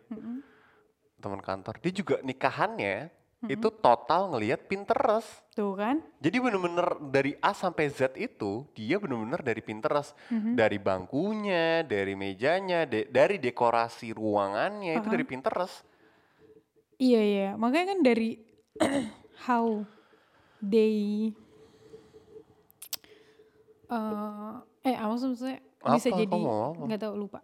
Teman 1.21 1.45
kantor. 1.45 1.77
Dia 1.85 1.93
juga 1.93 2.25
nikahannya 2.25 3.13
itu 3.51 3.69
total 3.75 4.31
ngelihat 4.31 4.67
Pinterest. 4.71 5.43
tuh 5.53 5.77
kan 5.77 6.01
Jadi 6.23 6.37
bener-bener 6.41 6.97
dari 7.13 7.37
A 7.43 7.53
sampai 7.53 7.91
Z 7.93 8.15
itu 8.17 8.65
dia 8.73 8.97
bener-bener 9.03 9.43
dari 9.43 9.61
Pinterest, 9.61 10.15
dari 10.31 10.79
bangkunya, 10.81 11.83
dari 11.85 12.15
mejanya, 12.15 12.87
de- 12.89 13.11
dari 13.11 13.37
dekorasi 13.43 14.15
ruangannya 14.15 14.97
itu 15.03 15.09
dari 15.11 15.25
Pinterest. 15.27 15.83
Iya 17.03 17.21
iya, 17.21 17.49
makanya 17.59 17.87
kan 17.93 18.01
dari 18.07 18.31
how 19.51 19.83
they 20.63 21.35
eh 23.93 24.53
eh 24.89 24.97
apa 24.97 25.13
maksudnya 25.13 25.59
bisa 25.85 26.09
Apa? 26.15 26.19
jadi 26.25 26.41
nggak 26.87 27.01
tahu 27.03 27.15
lupa. 27.19 27.41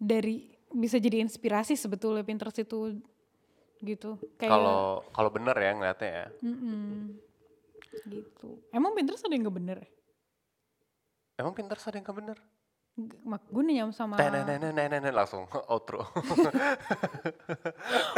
Dari 0.00 0.50
bisa 0.74 0.98
jadi 0.98 1.22
inspirasi 1.22 1.78
sebetulnya 1.78 2.26
Pinterest 2.26 2.58
itu 2.58 2.98
gitu. 3.84 4.16
Kalau 4.40 5.04
kalau 5.12 5.30
bener 5.30 5.54
ya 5.54 5.70
ngeliatnya 5.76 6.10
ya. 6.10 6.26
Mm-mm. 6.42 7.14
gitu. 8.10 8.58
Emang 8.74 8.92
Pinterest 8.96 9.22
ada 9.24 9.32
yang 9.36 9.46
nggak 9.46 9.58
bener? 9.60 9.78
ya? 9.84 9.88
Emang 11.34 11.52
Pinterest 11.54 11.86
ada 11.90 11.98
yang 11.98 12.06
gak 12.06 12.18
bener? 12.18 12.38
Mak 13.26 13.50
gue 13.50 13.62
nanya 13.66 13.90
sama 13.90 14.14
Tenenenenenenen 14.14 15.10
langsung 15.10 15.50
outro. 15.74 16.06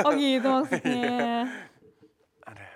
Oh 0.05 0.13
gitu 0.13 0.47
maksudnya. 0.53 1.49
Ada. 2.51 2.67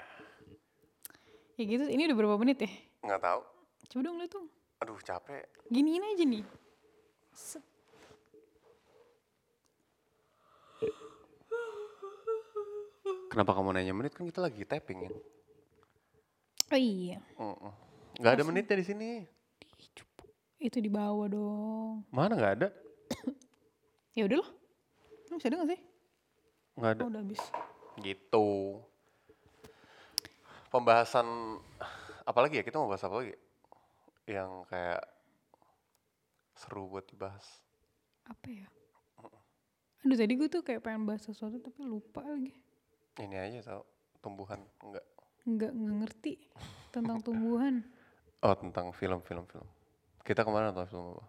ya 1.61 1.65
gitu, 1.69 1.85
ini 1.93 2.09
udah 2.09 2.17
berapa 2.17 2.37
menit 2.41 2.65
ya? 2.65 2.71
Nggak 3.05 3.21
tahu. 3.21 3.41
Coba 3.93 4.01
dong 4.01 4.17
lihat 4.17 4.33
tuh. 4.33 4.47
Aduh 4.81 4.97
capek. 5.05 5.45
Giniin 5.69 6.01
aja 6.01 6.25
nih. 6.25 6.43
Set. 7.37 7.63
Kenapa 13.31 13.55
kamu 13.55 13.79
nanya 13.79 13.95
menit 13.95 14.11
kan 14.11 14.27
kita 14.27 14.43
lagi 14.43 14.67
tapping 14.67 15.07
ya? 15.07 15.13
Oh 16.75 16.79
iya. 16.79 17.23
Mm-mm. 17.39 17.73
Nggak 18.19 18.33
ada 18.35 18.43
menitnya 18.43 18.77
di 18.83 18.87
sini. 18.87 19.11
Itu 20.59 20.83
di 20.83 20.91
bawah 20.91 21.31
dong. 21.31 22.03
Mana 22.11 22.35
nggak 22.35 22.55
ada? 22.59 22.69
Ya 24.19 24.27
udah. 24.27 24.43
Lu 24.43 25.39
Masih 25.39 25.55
ada 25.55 25.63
gak 25.63 25.71
sih? 25.71 25.81
Nggak 26.75 26.91
ada. 26.99 27.03
Oh, 27.07 27.09
udah 27.15 27.23
habis. 27.23 27.43
Gitu. 28.03 28.49
Pembahasan 30.75 31.27
apalagi 32.27 32.59
ya? 32.59 32.67
Kita 32.67 32.83
mau 32.83 32.91
bahas 32.91 33.07
apa 33.07 33.23
lagi? 33.23 33.39
Yang 34.27 34.51
kayak 34.67 35.03
seru 36.59 36.91
buat 36.91 37.07
dibahas. 37.07 37.47
Apa 38.27 38.51
ya? 38.51 38.67
Aduh 40.03 40.19
tadi 40.19 40.33
gue 40.35 40.51
tuh 40.51 40.67
kayak 40.67 40.83
pengen 40.83 41.07
bahas 41.07 41.23
sesuatu 41.23 41.63
tapi 41.63 41.87
lupa 41.87 42.27
lagi. 42.27 42.51
Ini 43.21 43.37
aja 43.37 43.59
tau 43.61 43.83
tumbuhan 44.25 44.65
enggak. 44.81 45.05
Nggak, 45.45 45.73
nggak 45.77 45.97
ngerti 46.05 46.33
tentang 46.89 47.21
tumbuhan. 47.21 47.85
Oh 48.41 48.57
tentang 48.57 48.97
film-film 48.97 49.45
film. 49.45 49.69
Kita 50.25 50.41
ke 50.41 50.49
mana 50.49 50.73
nonton 50.73 50.89
film 50.89 51.05
apa? 51.13 51.25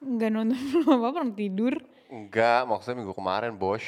Nggak 0.00 0.30
nonton 0.32 0.56
film 0.72 0.88
apa-apa, 0.88 1.16
orang 1.20 1.32
tidur. 1.36 1.76
Enggak, 2.08 2.64
maksudnya 2.64 3.04
minggu 3.04 3.12
kemarin 3.12 3.52
bos. 3.52 3.84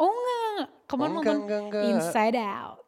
Oh 0.00 0.08
enggak, 0.08 0.68
kemarin 0.88 1.10
Enggak, 1.12 1.24
nonton 1.28 1.44
enggak, 1.44 1.60
enggak. 1.68 1.84
Inside 1.92 2.38
Out. 2.40 2.80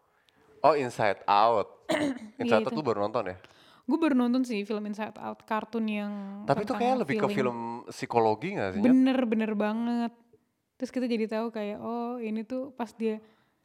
Oh 0.64 0.74
Inside 0.74 1.20
Out. 1.28 1.68
Inside 2.40 2.64
Out 2.64 2.72
tuh 2.72 2.84
baru 2.84 3.04
nonton 3.04 3.28
ya? 3.28 3.36
Gue 3.82 3.98
baru 3.98 4.14
nonton 4.16 4.46
sih 4.48 4.64
film 4.64 4.88
Inside 4.88 5.20
Out, 5.20 5.44
kartun 5.44 5.84
yang 5.84 6.12
Tapi 6.48 6.64
itu 6.64 6.72
kayak 6.72 6.96
lebih 7.04 7.16
ke 7.20 7.28
film 7.28 7.84
psikologi 7.92 8.56
gak 8.56 8.78
sih? 8.78 8.80
Bener, 8.80 9.18
bener 9.28 9.52
banget. 9.52 10.16
Terus 10.80 10.90
kita 10.94 11.04
jadi 11.04 11.28
tahu 11.28 11.52
kayak, 11.52 11.78
oh 11.82 12.16
ini 12.22 12.46
tuh 12.46 12.72
pas 12.72 12.88
dia, 12.94 13.18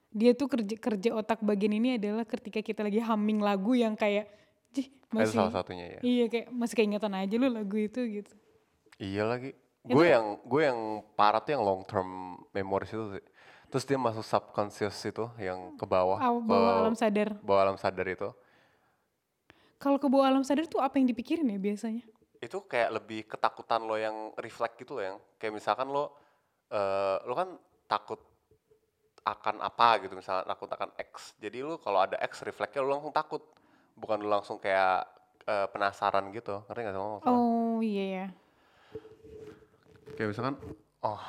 dia 0.09 0.31
tuh 0.33 0.47
kerja 0.47 0.75
kerja 0.77 1.09
otak 1.13 1.43
bagian 1.43 1.75
ini 1.75 1.99
adalah 1.99 2.23
ketika 2.23 2.63
kita 2.63 2.81
lagi 2.83 3.03
humming 3.03 3.43
lagu 3.43 3.75
yang 3.75 3.93
kayak, 3.93 4.27
Jih, 4.71 4.87
Itu 4.87 5.13
masih, 5.13 5.35
salah 5.39 5.53
satunya 5.53 5.85
ya. 5.97 5.99
iya 6.03 6.25
kayak 6.27 6.47
masih 6.51 6.75
keingetan 6.75 7.13
aja 7.15 7.35
lu 7.39 7.47
lagu 7.47 7.75
itu 7.77 8.01
gitu. 8.03 8.33
Iya 8.97 9.23
lagi. 9.23 9.51
Gue 9.87 10.11
yang 10.11 10.35
gue 10.43 10.61
yang 10.67 10.79
parah 11.15 11.39
tuh 11.39 11.55
yang 11.55 11.63
long 11.63 11.87
term 11.87 12.35
memories 12.51 12.91
itu 12.91 13.05
sih. 13.15 13.25
Terus 13.67 13.83
dia 13.83 13.95
masuk 13.99 14.23
subconscious 14.23 14.95
itu 15.03 15.27
yang 15.39 15.75
ke 15.75 15.83
bawah, 15.83 16.19
Aw, 16.19 16.35
ke 16.39 16.47
bawah 16.47 16.71
alam 16.83 16.95
sadar. 16.95 17.29
bawah 17.39 17.61
alam 17.67 17.77
sadar 17.79 18.07
itu. 18.07 18.29
Kalau 19.77 20.01
ke 20.01 20.07
bawah 20.09 20.27
alam 20.27 20.43
sadar 20.43 20.65
tuh 20.65 20.81
apa 20.81 20.97
yang 20.97 21.07
dipikirin 21.07 21.47
ya 21.47 21.59
biasanya? 21.61 22.03
Itu 22.41 22.65
kayak 22.65 22.95
lebih 23.01 23.27
ketakutan 23.29 23.85
lo 23.85 23.95
yang 23.95 24.33
reflect 24.39 24.75
gitu 24.81 24.97
loh 24.97 25.03
yang 25.03 25.17
kayak 25.37 25.53
misalkan 25.55 25.87
lo 25.87 26.15
eh 26.67 27.17
lo 27.23 27.31
kan 27.31 27.55
takut 27.87 28.19
akan 29.27 29.59
apa 29.59 29.99
gitu 29.99 30.15
misalnya 30.15 30.47
takut 30.47 30.69
akan 30.71 30.89
X. 30.95 31.35
Jadi 31.43 31.59
lo 31.59 31.77
kalau 31.83 31.99
ada 32.03 32.15
X 32.23 32.47
refleksnya 32.47 32.83
lo 32.83 32.95
langsung 32.95 33.11
takut. 33.11 33.43
Bukan 33.97 34.23
lo 34.23 34.29
langsung 34.31 34.57
kayak 34.61 35.03
eh, 35.43 35.67
penasaran 35.67 36.31
gitu. 36.31 36.63
Ngerti 36.67 36.81
gak 36.87 36.95
sama? 36.95 37.17
Oh 37.27 37.83
iya 37.83 38.05
ya. 38.07 38.27
Kayak 40.15 40.29
misalkan 40.31 40.55
oh 41.03 41.23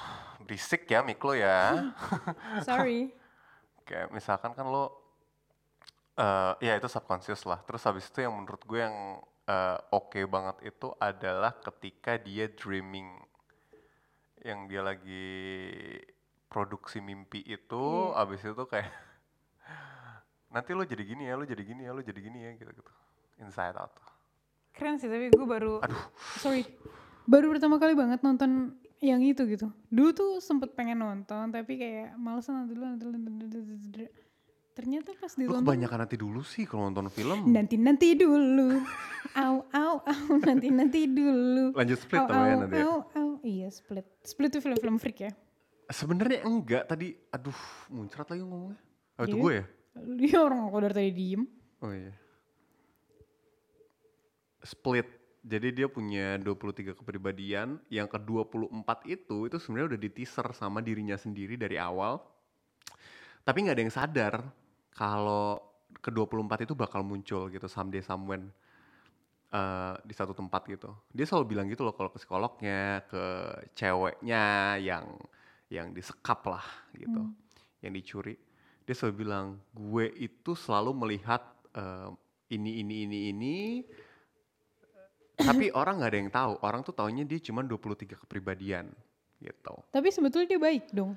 berisik 0.47 0.87
ya 0.87 1.03
mik 1.03 1.21
lo 1.21 1.35
ya. 1.35 1.91
Sorry. 2.69 3.11
kayak 3.89 4.13
misalkan 4.13 4.53
kan 4.53 4.69
lo 4.69 5.09
eh 6.19 6.53
ya 6.61 6.77
itu 6.77 6.91
subconscious 6.91 7.47
lah 7.49 7.63
terus 7.63 7.81
habis 7.89 8.05
itu 8.11 8.27
yang 8.27 8.35
menurut 8.37 8.61
gue 8.67 8.81
yang 8.85 9.23
eh, 9.49 9.79
oke 9.95 10.21
banget 10.29 10.75
itu 10.75 10.93
adalah 11.01 11.57
ketika 11.57 12.21
dia 12.21 12.51
dreaming 12.53 13.17
yang 14.45 14.69
dia 14.69 14.83
lagi 14.85 15.39
produksi 16.49 16.99
mimpi 17.05 17.45
itu 17.45 17.85
abis 18.17 18.41
itu 18.45 18.65
kayak 18.65 18.89
nanti 20.55 20.73
lo 20.73 20.85
jadi 20.85 21.05
gini 21.05 21.29
ya 21.29 21.37
lo 21.37 21.45
jadi 21.45 21.63
gini 21.63 21.85
ya 21.85 21.93
lo 21.93 22.01
jadi 22.01 22.21
gini 22.21 22.39
ya 22.45 22.51
gitu 22.57 22.73
gitu 22.73 22.93
inside 23.41 23.77
out 23.77 23.93
Keren 24.79 24.95
sih 24.95 25.11
tapi 25.11 25.35
gue 25.35 25.43
baru, 25.43 25.83
sorry, 26.39 26.63
baru 27.27 27.51
pertama 27.51 27.83
kali 27.83 27.99
banget 27.99 28.23
nonton 28.23 28.79
yang 29.03 29.19
itu 29.27 29.43
gitu. 29.51 29.75
Dulu 29.91 30.11
tuh 30.15 30.31
sempet 30.39 30.71
pengen 30.79 31.03
nonton 31.03 31.51
tapi 31.51 31.75
kayak 31.75 32.15
malesan 32.15 32.63
nanti 32.63 32.79
dulu, 32.79 32.87
nanti 32.87 33.03
dulu, 33.03 33.17
nanti 33.19 33.59
nanti. 33.59 34.07
Ternyata 34.79 35.11
pas 35.19 35.35
lo 35.35 35.43
ditonton 35.43 35.67
kebanyakan 35.67 35.99
nanti 36.07 36.15
dulu 36.15 36.41
sih 36.47 36.63
kalau 36.63 36.87
nonton 36.87 37.11
film 37.11 37.51
nanti 37.51 37.75
nanti 37.75 38.15
dulu, 38.15 38.79
au 39.35 39.67
au 39.67 39.95
au 39.99 40.31
nanti 40.47 40.71
nanti 40.71 41.11
dulu. 41.11 41.75
lanjut 41.75 41.99
split 41.99 42.23
Au, 42.23 42.31
au, 42.31 42.59
nanti 42.63 42.79
ya. 42.79 42.87
au, 42.87 42.99
au. 43.19 43.29
Iya 43.43 43.69
split, 43.75 44.07
split 44.23 44.51
tuh 44.55 44.63
film-film 44.63 45.03
freak 45.03 45.27
ya. 45.27 45.35
Sebenarnya 45.89 46.45
enggak 46.45 46.85
tadi 46.87 47.17
aduh 47.33 47.57
muncrat 47.89 48.29
lagi 48.29 48.45
ngomongnya 48.45 48.79
oh, 49.19 49.25
itu 49.25 49.37
Iya. 49.37 49.43
gue 49.43 49.53
ya 49.53 49.65
Dia 49.99 50.39
orang 50.47 50.71
aku 50.71 50.79
dari 50.79 50.95
tadi 50.95 51.11
diem. 51.11 51.43
Oh 51.83 51.91
iya. 51.91 52.15
Split. 54.63 55.09
Jadi 55.43 55.75
dia 55.75 55.91
punya 55.91 56.39
23 56.39 56.95
kepribadian, 56.95 57.83
yang 57.89 58.07
ke-24 58.07 58.89
itu 59.11 59.51
itu 59.51 59.57
sebenarnya 59.59 59.97
udah 59.97 60.01
di 60.03 60.11
teaser 60.13 60.47
sama 60.55 60.79
dirinya 60.85 61.19
sendiri 61.19 61.59
dari 61.59 61.83
awal. 61.83 62.21
Tapi 63.43 63.59
nggak 63.65 63.75
ada 63.75 63.83
yang 63.83 63.95
sadar 63.95 64.35
kalau 64.93 65.59
ke-24 65.99 66.69
itu 66.69 66.75
bakal 66.79 67.03
muncul 67.03 67.49
gitu 67.51 67.67
someday 67.67 68.03
somewhen. 68.05 68.53
eh, 69.49 69.97
di 70.05 70.13
satu 70.13 70.37
tempat 70.37 70.69
gitu. 70.69 70.93
Dia 71.09 71.25
selalu 71.25 71.57
bilang 71.57 71.67
gitu 71.73 71.81
loh 71.81 71.97
kalau 71.97 72.13
ke 72.13 72.21
psikolognya, 72.21 73.01
ke 73.09 73.25
ceweknya 73.73 74.77
yang 74.77 75.09
yang 75.69 75.93
disekap 75.93 76.45
lah 76.49 76.65
gitu, 76.97 77.29
yang 77.85 77.93
dicuri. 77.93 78.37
Dia 78.89 78.95
selalu 78.97 79.15
bilang 79.21 79.61
gue 79.77 80.09
itu 80.17 80.57
selalu 80.57 80.97
melihat 80.97 81.45
eh, 81.77 82.09
ini 82.49 82.81
ini 82.81 82.95
ini 83.05 83.19
ini 83.33 83.57
tapi 85.39 85.71
orang 85.71 86.03
nggak 86.03 86.11
ada 86.11 86.19
yang 86.19 86.33
tahu. 86.35 86.53
Orang 86.67 86.81
tuh 86.83 86.91
taunya 86.91 87.23
dia 87.23 87.39
cuma 87.39 87.63
23 87.63 88.19
kepribadian 88.27 88.91
gitu. 89.39 89.75
Tapi 89.95 90.09
sebetulnya 90.11 90.51
dia 90.51 90.61
baik 90.61 90.91
dong. 90.91 91.15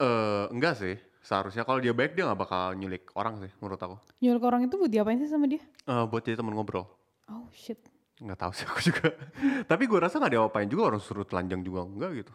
Eh 0.00 0.44
enggak 0.48 0.80
sih. 0.80 0.96
Seharusnya 1.20 1.68
kalau 1.68 1.84
dia 1.84 1.92
baik 1.92 2.16
dia 2.16 2.24
nggak 2.24 2.40
bakal 2.40 2.72
nyulik 2.72 3.12
orang 3.12 3.44
sih 3.44 3.52
menurut 3.60 3.76
aku. 3.76 3.96
Nyulik 4.24 4.44
orang 4.48 4.64
itu 4.64 4.74
buat 4.80 4.88
diapain 4.88 5.20
sih 5.20 5.28
sama 5.28 5.44
dia? 5.44 5.60
Eh 5.84 6.04
buat 6.08 6.24
jadi 6.24 6.40
teman 6.40 6.56
ngobrol. 6.56 6.88
Oh 7.28 7.44
shit. 7.52 7.76
Nggak 8.16 8.40
tahu 8.40 8.52
sih 8.56 8.64
aku 8.64 8.80
juga. 8.88 9.12
Tapi 9.70 9.84
gue 9.84 9.98
rasa 10.00 10.16
nggak 10.16 10.32
diapain 10.32 10.68
juga 10.68 10.96
orang 10.96 11.00
suruh 11.04 11.28
telanjang 11.28 11.60
juga 11.60 11.84
enggak 11.84 12.24
gitu. 12.24 12.32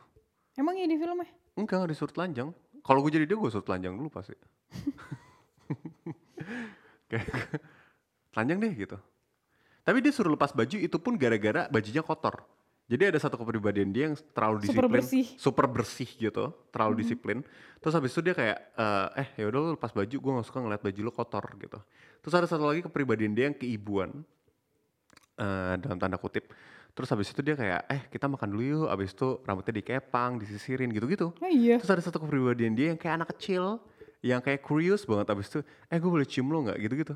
Emang 0.56 0.76
iya 0.80 0.88
di 0.88 0.96
filmnya? 0.96 1.28
Enggak 1.56 1.84
nggak 1.84 1.91
disuruh 1.91 2.13
telanjang. 2.15 2.50
Kalau 2.86 3.00
gue 3.04 3.12
jadi 3.12 3.26
dia 3.28 3.38
gue 3.38 3.50
suruh 3.52 3.65
telanjang 3.65 3.94
dulu 3.96 4.08
pasti. 4.08 4.36
Kayak 7.12 7.28
telanjang 8.32 8.58
deh 8.63 8.74
gitu. 8.76 8.98
Tapi 9.86 9.98
dia 10.02 10.12
suruh 10.15 10.34
lepas 10.34 10.56
baju 10.56 10.78
itu 10.82 10.98
pun 10.98 11.13
gara-gara 11.20 11.68
bajunya 11.70 12.02
kotor. 12.02 12.41
Jadi 12.86 13.02
ada 13.10 13.18
satu 13.18 13.41
kepribadian 13.41 13.89
dia 13.89 14.13
yang 14.13 14.15
terlalu 14.30 14.62
disiplin, 14.62 14.78
Super 14.78 14.89
bersih. 14.94 15.26
super 15.41 15.65
bersih 15.65 16.06
gitu, 16.06 16.54
terlalu 16.70 17.02
disiplin. 17.02 17.41
Terus 17.82 17.98
habis 17.98 18.13
itu 18.13 18.22
dia 18.22 18.38
kayak 18.38 18.58
eh, 18.78 19.26
eh 19.26 19.28
ya 19.41 19.50
udah 19.50 19.58
lu 19.58 19.70
lepas 19.74 19.89
baju, 19.89 20.15
gue 20.22 20.32
gak 20.38 20.46
suka 20.46 20.60
ngeliat 20.62 20.82
baju 20.86 21.00
lu 21.02 21.10
kotor 21.10 21.46
gitu. 21.58 21.82
Terus 22.22 22.34
ada 22.38 22.46
satu 22.46 22.70
lagi 22.70 22.86
kepribadian 22.86 23.34
dia 23.34 23.50
yang 23.50 23.58
keibuan 23.58 24.22
eh 25.36 25.76
dalam 25.82 25.98
tanda 25.98 26.22
kutip. 26.22 26.54
Terus 26.95 27.12
habis 27.12 27.27
itu 27.27 27.43
dia 27.43 27.60
kayak 27.60 27.81
eh 27.91 28.01
kita 28.08 28.31
makan 28.31 28.55
dulu 28.55 28.63
yuk. 28.63 28.88
Habis 28.88 29.12
itu 29.12 29.43
rambutnya 29.43 29.73
dikepang, 29.84 30.39
disisirin 30.39 30.88
gitu-gitu. 30.95 31.36
Oh 31.36 31.51
iya. 31.51 31.75
Terus 31.75 31.91
ada 31.91 32.01
satu 32.01 32.23
kepribadian 32.23 32.71
dia 32.71 32.95
yang 32.95 32.99
kayak 32.99 33.19
anak 33.19 33.36
kecil, 33.36 33.84
yang 34.23 34.39
kayak 34.39 34.63
curious 34.63 35.03
banget 35.03 35.27
abis 35.36 35.51
itu, 35.51 35.60
eh 35.91 35.97
gue 35.99 36.08
boleh 36.10 36.23
cium 36.23 36.47
lo 36.47 36.63
nggak 36.63 36.79
gitu-gitu. 36.79 37.15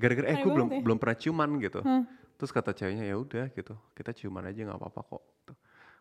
Gara-gara 0.00 0.26
eh 0.32 0.36
gue 0.40 0.48
belum 0.48 0.68
ya. 0.72 0.80
belum 0.80 0.96
pernah 0.96 1.16
ciuman 1.20 1.48
gitu. 1.60 1.84
Hah. 1.84 2.02
Terus 2.36 2.50
kata 2.52 2.72
ceweknya 2.72 3.04
ya 3.04 3.16
udah 3.20 3.44
gitu, 3.52 3.76
kita 3.92 4.16
ciuman 4.16 4.44
aja 4.48 4.60
nggak 4.64 4.80
apa-apa 4.80 5.00
kok. 5.04 5.22
Gitu. 5.44 5.52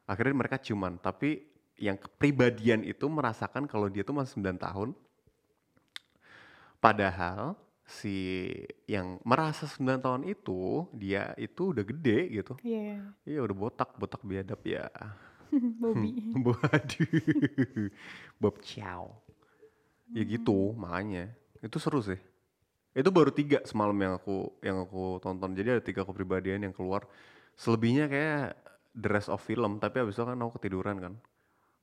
Akhirnya 0.07 0.35
mereka 0.35 0.55
ciuman, 0.59 0.95
tapi 0.99 1.43
yang 1.75 1.99
kepribadian 1.99 2.87
itu 2.87 3.03
merasakan 3.11 3.67
kalau 3.67 3.91
dia 3.91 4.07
tuh 4.07 4.15
masih 4.15 4.39
9 4.39 4.55
tahun. 4.55 4.89
Padahal 6.79 7.59
si 7.85 8.49
yang 8.89 9.21
merasa 9.21 9.69
9 9.69 10.01
tahun 10.01 10.25
itu 10.25 10.89
dia 10.97 11.37
itu 11.37 11.69
udah 11.69 11.85
gede 11.85 12.19
gitu. 12.33 12.53
Iya. 12.65 13.13
Iya 13.23 13.39
udah 13.45 13.55
botak, 13.55 13.93
botak 14.01 14.25
biadab 14.25 14.59
ya. 14.65 14.89
Bobby. 15.81 16.33
Waduh. 16.45 17.89
Bob 18.41 18.57
Chow. 18.65 19.13
Ya 20.13 20.23
gitu, 20.25 20.73
makanya. 20.77 21.33
Itu 21.61 21.77
seru 21.77 22.01
sih. 22.01 22.17
Itu 22.95 23.09
baru 23.13 23.29
tiga 23.29 23.61
semalam 23.67 23.95
yang 23.97 24.13
aku 24.17 24.55
yang 24.65 24.81
aku 24.85 25.21
tonton. 25.21 25.53
Jadi 25.53 25.77
ada 25.77 25.83
tiga 25.83 26.01
kepribadian 26.05 26.65
yang 26.65 26.73
keluar. 26.73 27.05
Selebihnya 27.53 28.09
kayak 28.09 28.57
the 28.97 29.09
rest 29.09 29.29
of 29.29 29.41
film. 29.41 29.77
Tapi 29.77 30.01
abis 30.01 30.17
itu 30.17 30.23
kan 30.25 30.37
aku 30.41 30.57
ketiduran 30.61 30.97
kan. 30.97 31.13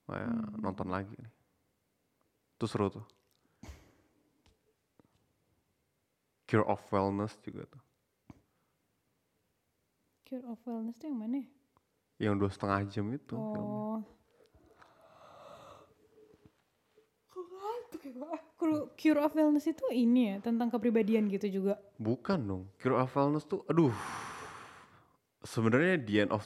Kayak 0.07 0.35
nonton 0.59 0.89
lagi. 0.91 1.19
Itu 2.59 2.67
seru 2.67 2.91
tuh. 2.91 3.05
Cure 6.53 6.69
of 6.69 6.85
Wellness 6.93 7.41
juga 7.41 7.65
tuh. 7.65 7.81
Cure 10.29 10.45
of 10.53 10.61
Wellness 10.69 11.01
tuh 11.01 11.09
yang 11.09 11.17
mana? 11.17 11.41
ya? 11.41 11.49
Yang 12.29 12.35
dua 12.45 12.51
setengah 12.53 12.81
jam 12.93 13.09
itu. 13.09 13.33
filmnya. 13.33 13.81
Oh. 13.81 14.05
Cure- 18.61 18.93
Cure 19.01 19.21
of 19.25 19.33
Wellness 19.33 19.65
itu 19.65 19.81
ini 19.97 20.37
ya 20.37 20.45
tentang 20.45 20.69
kepribadian 20.69 21.33
gitu 21.33 21.49
juga. 21.49 21.81
Bukan 21.97 22.45
dong. 22.45 22.63
Cure 22.77 23.01
of 23.01 23.09
Wellness 23.17 23.49
tuh, 23.49 23.65
aduh. 23.65 23.97
Sebenarnya 25.49 26.05
the 26.05 26.17
end 26.21 26.37
of 26.37 26.45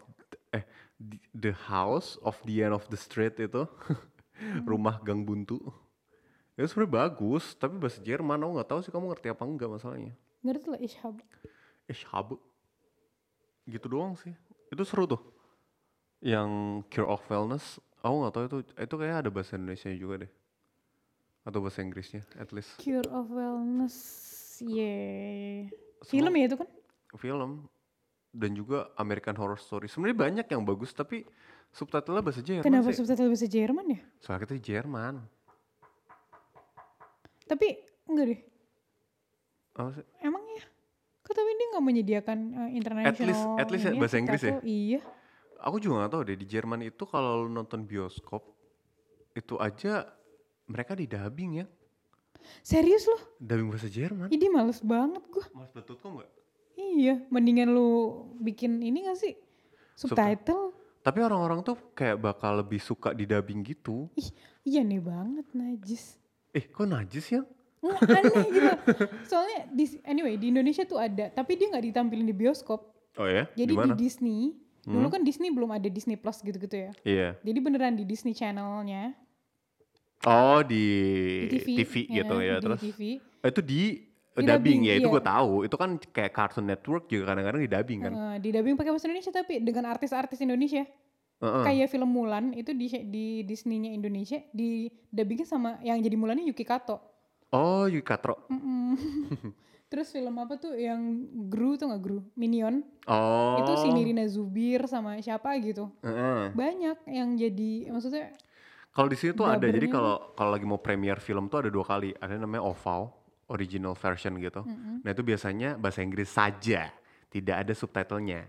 eh 0.55 0.63
the, 1.03 1.19
the 1.35 1.51
house 1.67 2.15
of 2.23 2.39
the 2.47 2.63
end 2.63 2.79
of 2.79 2.87
the 2.95 2.99
street 2.99 3.43
itu 3.43 3.67
rumah 4.71 5.03
gang 5.03 5.27
buntu. 5.27 5.59
Itu 6.57 6.67
sebenarnya 6.73 6.93
bagus, 7.05 7.53
tapi 7.53 7.77
bahasa 7.77 8.01
Jerman 8.01 8.41
aku 8.41 8.51
nggak 8.57 8.69
tahu 8.73 8.81
sih 8.81 8.93
kamu 8.93 9.13
ngerti 9.13 9.29
apa 9.29 9.43
enggak 9.45 9.69
masalahnya. 9.69 10.13
Ngerti 10.41 10.67
lah 10.73 10.81
Ishab. 10.81 11.17
Eh, 11.87 12.01
habu. 12.11 12.41
Gitu 13.69 13.87
doang 13.87 14.17
sih. 14.17 14.33
Itu 14.73 14.83
seru 14.89 15.05
tuh. 15.05 15.21
Yang 16.25 16.83
Cure 16.89 17.13
of 17.13 17.21
Wellness, 17.29 17.77
aku 18.01 18.15
nggak 18.25 18.33
tahu 18.33 18.45
itu 18.49 18.57
itu 18.73 18.95
kayak 18.97 19.17
ada 19.21 19.31
bahasa 19.31 19.61
Indonesia 19.61 19.93
juga 19.93 20.25
deh. 20.25 20.33
Atau 21.45 21.61
bahasa 21.61 21.85
Inggrisnya, 21.85 22.25
at 22.41 22.51
least. 22.57 22.81
Cure 22.81 23.07
of 23.13 23.29
Wellness. 23.29 23.97
Yeah. 24.65 25.69
Film 26.09 26.33
ya 26.33 26.49
itu 26.49 26.57
kan? 26.57 26.69
film 27.17 27.65
dan 28.37 28.53
juga 28.53 28.93
American 29.01 29.37
Horror 29.37 29.57
Story. 29.57 29.89
Sebenarnya 29.89 30.17
banyak 30.17 30.47
yang 30.53 30.63
bagus 30.69 30.93
tapi 30.93 31.25
subtitlenya 31.73 32.21
bahasa 32.21 32.41
Jerman 32.45 32.65
Kenapa 32.69 32.93
sih. 32.93 33.01
subtitle 33.01 33.33
bahasa 33.33 33.49
Jerman 33.49 33.87
ya? 33.89 34.01
Soalnya 34.21 34.41
kita 34.45 34.55
di 34.61 34.65
Jerman. 34.65 35.15
Tapi 37.47 37.67
enggak 38.11 38.27
deh. 38.35 38.41
Apa 39.79 39.91
sih? 39.95 40.05
Emang 40.23 40.43
ya? 40.55 40.65
Kok 41.27 41.35
tapi 41.35 41.51
dia 41.59 41.67
nggak 41.75 41.87
menyediakan 41.87 42.39
uh, 42.55 42.71
international 42.71 43.59
at 43.59 43.69
least 43.71 43.85
ya 43.87 43.91
ini 43.91 43.99
bahasa 43.99 44.17
Inggris 44.19 44.43
ya? 44.43 44.55
subtitle? 44.55 44.67
Iya. 44.67 45.01
Aku 45.57 45.77
juga 45.81 45.95
gak 46.05 46.13
tahu 46.13 46.23
deh 46.29 46.37
di 46.39 46.47
Jerman 46.47 46.81
itu 46.85 47.03
kalau 47.09 47.43
lu 47.43 47.51
nonton 47.51 47.89
bioskop 47.89 48.45
itu 49.33 49.57
aja 49.57 50.05
mereka 50.69 50.93
di 50.93 51.09
dubbing 51.09 51.65
ya. 51.65 51.67
Serius 52.63 53.09
loh? 53.09 53.41
Dubbing 53.41 53.73
bahasa 53.73 53.89
Jerman. 53.91 54.29
Ini 54.31 54.47
males 54.53 54.79
banget 54.85 55.25
gua. 55.33 55.47
Mas 55.57 55.73
Betut 55.73 55.99
kok 55.99 56.13
enggak? 56.13 56.31
Iya, 56.77 57.25
mendingan 57.33 57.73
lu 57.73 58.23
bikin 58.39 58.85
ini 58.85 59.09
gak 59.09 59.19
sih? 59.19 59.35
Subtitle? 59.97 60.77
Tapi 61.01 61.19
orang-orang 61.25 61.65
tuh 61.65 61.79
kayak 61.97 62.21
bakal 62.21 62.61
lebih 62.61 62.79
suka 62.79 63.17
di 63.17 63.25
dubbing 63.25 63.65
gitu. 63.65 64.13
Ih, 64.15 64.29
iya 64.63 64.85
nih 64.85 65.01
banget 65.01 65.47
najis. 65.57 66.21
Eh, 66.57 66.65
kok 66.73 66.89
najis 66.89 67.27
ya? 67.29 67.45
Nggak 67.85 68.01
aneh 68.09 68.47
gitu. 68.49 68.71
Soalnya 69.29 69.59
di, 69.69 69.85
anyway 70.09 70.35
di 70.41 70.49
Indonesia 70.49 70.89
tuh 70.89 70.97
ada, 70.97 71.29
tapi 71.29 71.61
dia 71.61 71.69
nggak 71.69 71.85
ditampilin 71.93 72.25
di 72.25 72.33
bioskop. 72.33 72.97
Oh 73.21 73.29
ya? 73.29 73.45
Jadi 73.53 73.73
di 73.77 73.77
di? 73.77 73.97
Disney, 74.01 74.41
dulu 74.89 75.13
kan 75.13 75.21
Disney 75.21 75.53
belum 75.53 75.71
ada 75.77 75.87
Disney 75.93 76.17
Plus 76.17 76.41
gitu-gitu 76.41 76.73
ya. 76.73 76.91
Iya. 77.05 77.29
Jadi 77.45 77.59
beneran 77.61 77.95
di 78.01 78.09
Disney 78.09 78.33
Channelnya, 78.33 79.13
Oh, 80.25 80.65
di, 80.65 80.87
di 81.53 81.59
TV, 81.61 82.09
gitu 82.09 82.35
ya. 82.41 82.57
di 82.59 82.65
Terus 82.65 82.81
TV. 82.81 83.01
Oh, 83.45 83.49
itu 83.53 83.61
di, 83.61 83.83
Di 84.37 84.45
dubbing, 84.45 84.49
dubbing, 84.49 84.81
ya 84.85 84.95
itu 85.01 85.09
iya. 85.09 85.15
gue 85.17 85.23
tahu. 85.23 85.53
Itu 85.65 85.77
kan 85.77 85.91
kayak 86.01 86.33
Cartoon 86.33 86.67
Network 86.69 87.09
juga 87.09 87.33
kadang-kadang 87.33 87.61
di 87.63 87.71
dubbing 87.73 88.01
kan. 88.05 88.13
Eh, 88.13 88.37
di 88.41 88.49
dubbing 88.53 88.75
pakai 88.77 88.91
bahasa 88.93 89.09
Indonesia 89.09 89.33
tapi 89.33 89.61
dengan 89.65 89.85
artis-artis 89.93 90.41
Indonesia. 90.41 90.85
Heeh. 91.37 91.65
Kayak 91.69 91.93
film 91.93 92.09
Mulan 92.09 92.57
itu 92.57 92.73
di 92.73 92.89
di 93.09 93.27
Disney-nya 93.45 93.93
Indonesia 93.93 94.41
di 94.57 94.89
dubbingnya 95.13 95.45
sama 95.45 95.77
yang 95.85 96.01
jadi 96.01 96.17
Mulannya 96.17 96.49
Yuki 96.49 96.65
Kato. 96.65 97.17
Oh, 97.55 97.87
Yuki 97.87 98.05
Katro. 98.05 98.49
Mm-mm. 98.51 98.97
Terus 99.91 100.11
film 100.11 100.35
apa 100.43 100.59
tuh 100.59 100.75
yang 100.75 101.31
Gru 101.47 101.79
tuh 101.79 101.87
nggak 101.87 102.03
Gru? 102.03 102.19
Minion. 102.35 102.83
Oh. 103.07 103.63
Itu 103.63 103.79
si 103.79 103.89
Nirina 103.95 104.27
Zubir 104.27 104.83
sama 104.91 105.15
siapa 105.23 105.55
gitu. 105.63 105.95
Heeh. 106.03 106.51
Banyak 106.53 107.07
yang 107.07 107.39
jadi 107.39 107.95
maksudnya 107.95 108.35
Kalau 108.91 109.13
di 109.13 109.17
sini 109.21 109.37
tuh 109.37 109.45
ada. 109.47 109.69
Jadi 109.69 109.93
kalau 109.93 110.33
kalau 110.33 110.51
lagi 110.57 110.65
mau 110.65 110.81
premiere 110.81 111.21
film 111.21 111.53
tuh 111.53 111.63
ada 111.63 111.71
dua 111.71 111.85
kali. 111.85 112.17
Ada 112.17 112.41
namanya 112.41 112.65
OVAL, 112.65 113.13
original 113.53 113.93
version 113.93 114.41
gitu. 114.41 114.65
Nah 115.05 115.11
itu 115.13 115.21
biasanya 115.21 115.77
bahasa 115.77 116.01
Inggris 116.01 116.33
saja, 116.33 116.89
tidak 117.29 117.57
ada 117.61 117.77
subtitlenya. 117.77 118.49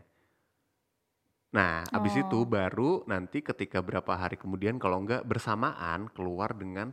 Nah, 1.56 1.88
abis 1.96 2.20
Oh. 2.20 2.24
itu 2.28 2.40
baru 2.44 2.92
nanti 3.08 3.40
ketika 3.40 3.80
berapa 3.80 4.12
hari 4.20 4.36
kemudian 4.36 4.76
kalau 4.76 5.00
enggak 5.00 5.24
bersamaan 5.24 6.12
keluar 6.12 6.52
dengan 6.52 6.92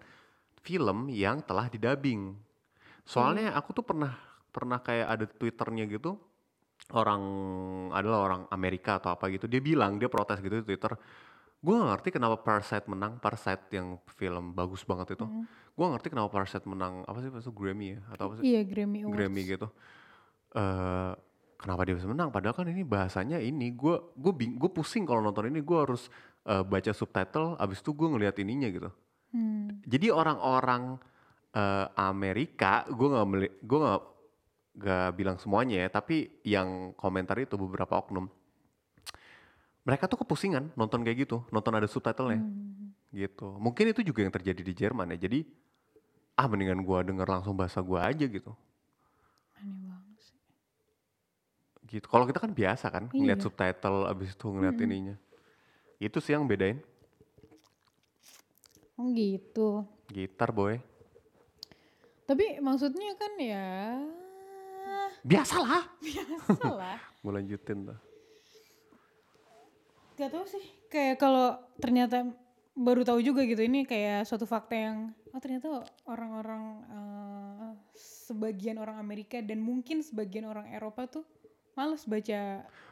film 0.62 1.10
yang 1.10 1.42
telah 1.42 1.66
didubbing. 1.66 2.38
Soalnya 3.04 3.52
aku 3.52 3.76
tuh 3.76 3.84
pernah 3.84 4.14
pernah 4.54 4.78
kayak 4.78 5.08
ada 5.10 5.24
twitternya 5.26 5.84
gitu 5.90 6.14
orang 6.94 7.22
adalah 7.90 8.18
orang 8.22 8.42
Amerika 8.54 9.02
atau 9.02 9.10
apa 9.10 9.26
gitu 9.32 9.50
dia 9.50 9.58
bilang 9.58 9.98
dia 9.98 10.06
protes 10.06 10.38
gitu 10.38 10.62
di 10.62 10.64
Twitter 10.66 10.94
gue 11.64 11.74
gak 11.74 11.90
ngerti 11.96 12.08
kenapa 12.12 12.36
Parasite 12.44 12.86
menang 12.86 13.16
Parasite 13.18 13.72
yang 13.72 13.96
film 14.14 14.52
bagus 14.52 14.84
banget 14.84 15.16
itu 15.16 15.24
gue 15.74 15.82
gak 15.82 15.94
ngerti 15.98 16.08
kenapa 16.12 16.28
Parasite 16.28 16.66
menang 16.68 17.02
apa 17.08 17.18
sih 17.24 17.32
itu 17.32 17.50
Grammy 17.50 17.96
ya 17.96 18.00
atau 18.12 18.22
apa 18.30 18.34
sih 18.38 18.44
iya 18.46 18.60
Grammy 18.62 19.00
Awards. 19.02 19.16
Grammy 19.16 19.42
gitu 19.48 19.66
eh 20.54 21.12
kenapa 21.64 21.88
dia 21.88 21.96
bisa 21.96 22.04
menang 22.04 22.28
padahal 22.28 22.52
kan 22.52 22.68
ini 22.68 22.84
bahasanya 22.84 23.40
ini 23.40 23.72
gue 23.72 23.96
gue 24.12 24.32
gue 24.60 24.70
pusing 24.70 25.08
kalau 25.08 25.24
nonton 25.24 25.48
ini 25.48 25.64
gue 25.64 25.78
harus 25.80 26.12
eh, 26.44 26.60
baca 26.60 26.92
subtitle 26.92 27.56
abis 27.56 27.80
itu 27.80 27.96
gue 27.96 28.08
ngeliat 28.12 28.36
ininya 28.36 28.68
gitu 28.68 28.92
Hmm. 29.34 29.82
jadi 29.82 30.14
orang-orang 30.14 30.94
eh, 31.50 31.86
Amerika 31.98 32.84
gue 32.86 33.08
nggak 33.08 33.26
meli- 33.26 33.56
gue 33.58 33.78
nggak 33.80 34.00
gak 34.74 35.14
bilang 35.14 35.38
semuanya 35.38 35.86
ya, 35.86 35.88
tapi 35.88 36.42
yang 36.42 36.90
komentar 36.98 37.38
itu 37.38 37.54
beberapa 37.54 37.94
oknum. 37.94 38.26
Mereka 39.86 40.10
tuh 40.10 40.18
kepusingan 40.18 40.74
nonton 40.74 41.06
kayak 41.06 41.30
gitu, 41.30 41.46
nonton 41.54 41.78
ada 41.78 41.86
subtitlenya 41.86 42.42
Hmm. 42.42 42.90
gitu. 43.14 43.54
Mungkin 43.54 43.94
itu 43.94 44.02
juga 44.02 44.26
yang 44.26 44.34
terjadi 44.34 44.62
di 44.66 44.74
Jerman 44.74 45.14
ya. 45.14 45.30
Jadi 45.30 45.46
ah 46.34 46.50
mendingan 46.50 46.82
gua 46.82 47.06
denger 47.06 47.22
langsung 47.22 47.54
bahasa 47.54 47.78
gua 47.86 48.10
aja 48.10 48.26
gitu. 48.26 48.50
Aneh 49.62 49.78
banget 49.86 50.18
sih. 50.18 50.38
Gitu. 51.94 52.10
Kalau 52.10 52.26
kita 52.26 52.42
kan 52.42 52.50
biasa 52.50 52.90
kan 52.90 53.04
ngeliat 53.14 53.38
Iya. 53.38 53.44
subtitle 53.46 54.10
abis 54.10 54.34
itu 54.34 54.46
ngeliat 54.50 54.74
Mm-mm. 54.74 54.86
ininya. 54.90 55.16
Itu 56.02 56.18
sih 56.18 56.34
yang 56.34 56.50
bedain. 56.50 56.82
Oh 58.98 59.06
gitu. 59.14 59.86
Gitar 60.10 60.50
boy. 60.50 60.82
Tapi 62.26 62.58
maksudnya 62.58 63.14
kan 63.14 63.32
ya 63.38 63.66
Biasalah. 65.22 65.86
salah. 66.60 66.98
Gue 67.22 67.30
lanjutin 67.30 67.86
tuh. 67.86 67.98
Gak 70.18 70.30
tau 70.34 70.44
sih. 70.50 70.62
Kayak 70.90 71.22
kalau 71.22 71.58
ternyata 71.78 72.26
baru 72.74 73.06
tahu 73.06 73.22
juga 73.22 73.46
gitu 73.46 73.62
ini 73.62 73.86
kayak 73.86 74.26
suatu 74.26 74.50
fakta 74.50 74.74
yang 74.74 74.98
oh 75.30 75.38
ternyata 75.38 75.86
orang-orang 76.10 76.62
eh, 76.90 77.70
sebagian 77.94 78.82
orang 78.82 78.98
Amerika 78.98 79.38
dan 79.38 79.62
mungkin 79.62 80.02
sebagian 80.02 80.42
orang 80.42 80.66
Eropa 80.74 81.06
tuh 81.06 81.24
males 81.74 82.02
baca 82.04 82.40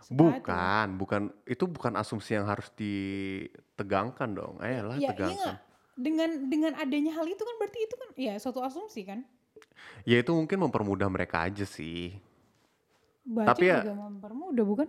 subtitle. 0.02 0.12
Bukan, 0.12 0.86
bukan 0.98 1.22
itu 1.44 1.64
bukan 1.64 1.92
asumsi 1.94 2.34
yang 2.34 2.46
harus 2.46 2.68
ditegangkan 2.74 4.28
dong. 4.30 4.54
Ayolah 4.58 4.98
Ya, 4.98 5.00
iya 5.00 5.10
tegangkan. 5.10 5.36
nggak? 5.38 5.58
Dengan 5.92 6.30
dengan 6.48 6.72
adanya 6.74 7.12
hal 7.14 7.26
itu 7.26 7.38
kan 7.38 7.54
berarti 7.56 7.78
itu 7.80 7.94
kan 7.94 8.08
ya 8.16 8.34
suatu 8.36 8.60
asumsi 8.60 9.04
kan. 9.04 9.22
Ya 10.02 10.18
itu 10.18 10.32
mungkin 10.32 10.58
mempermudah 10.60 11.06
mereka 11.06 11.46
aja 11.46 11.62
sih. 11.62 12.16
Baca 13.22 13.54
Tapi 13.54 13.70
ya- 13.70 13.86
juga 13.86 13.94
mempermudah 13.96 14.64
bukan? 14.66 14.88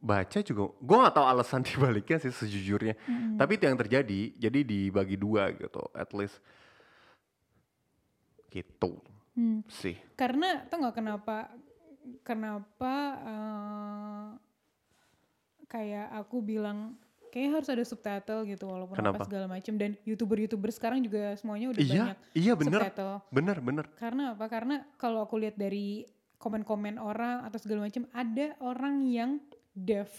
Baca 0.00 0.40
juga, 0.40 0.72
gue 0.80 0.96
gak 0.96 1.12
tahu 1.12 1.26
alasan 1.28 1.60
dibaliknya 1.68 2.16
sih 2.16 2.32
sejujurnya. 2.32 2.96
Mm-mm. 3.04 3.36
Tapi 3.36 3.60
itu 3.60 3.64
yang 3.68 3.76
terjadi, 3.76 4.20
jadi 4.34 4.58
dibagi 4.64 5.14
dua 5.14 5.52
gitu, 5.52 5.84
at 5.92 6.08
least. 6.16 6.40
Gitu 8.50 8.92
Hmm. 9.30 9.62
sih. 9.70 9.94
Karena 10.18 10.66
tau 10.66 10.82
nggak 10.82 10.96
kenapa 10.96 11.54
kenapa 12.22 12.94
eh, 13.20 14.26
kayak 15.66 16.08
aku 16.18 16.42
bilang 16.42 16.98
kayaknya 17.30 17.50
harus 17.62 17.68
ada 17.70 17.84
subtitle 17.86 18.42
gitu 18.42 18.66
walaupun 18.66 18.98
Kenapa? 18.98 19.22
apa 19.22 19.26
segala 19.30 19.46
macam 19.46 19.78
dan 19.78 19.94
youtuber-youtuber 20.02 20.70
sekarang 20.74 20.98
juga 20.98 21.38
semuanya 21.38 21.70
udah 21.70 21.80
Iya, 21.80 21.90
banyak 21.94 22.16
iya 22.34 22.52
bener, 22.58 22.80
subtitle. 22.82 23.14
bener, 23.30 23.56
bener. 23.62 23.84
Karena 23.94 24.34
apa? 24.34 24.44
Karena 24.50 24.82
kalau 24.98 25.22
aku 25.22 25.38
lihat 25.38 25.54
dari 25.54 26.02
komen-komen 26.36 26.98
orang 26.98 27.46
atau 27.46 27.58
segala 27.62 27.86
macam 27.86 28.02
ada 28.10 28.56
orang 28.58 29.06
yang 29.06 29.38
deaf. 29.70 30.10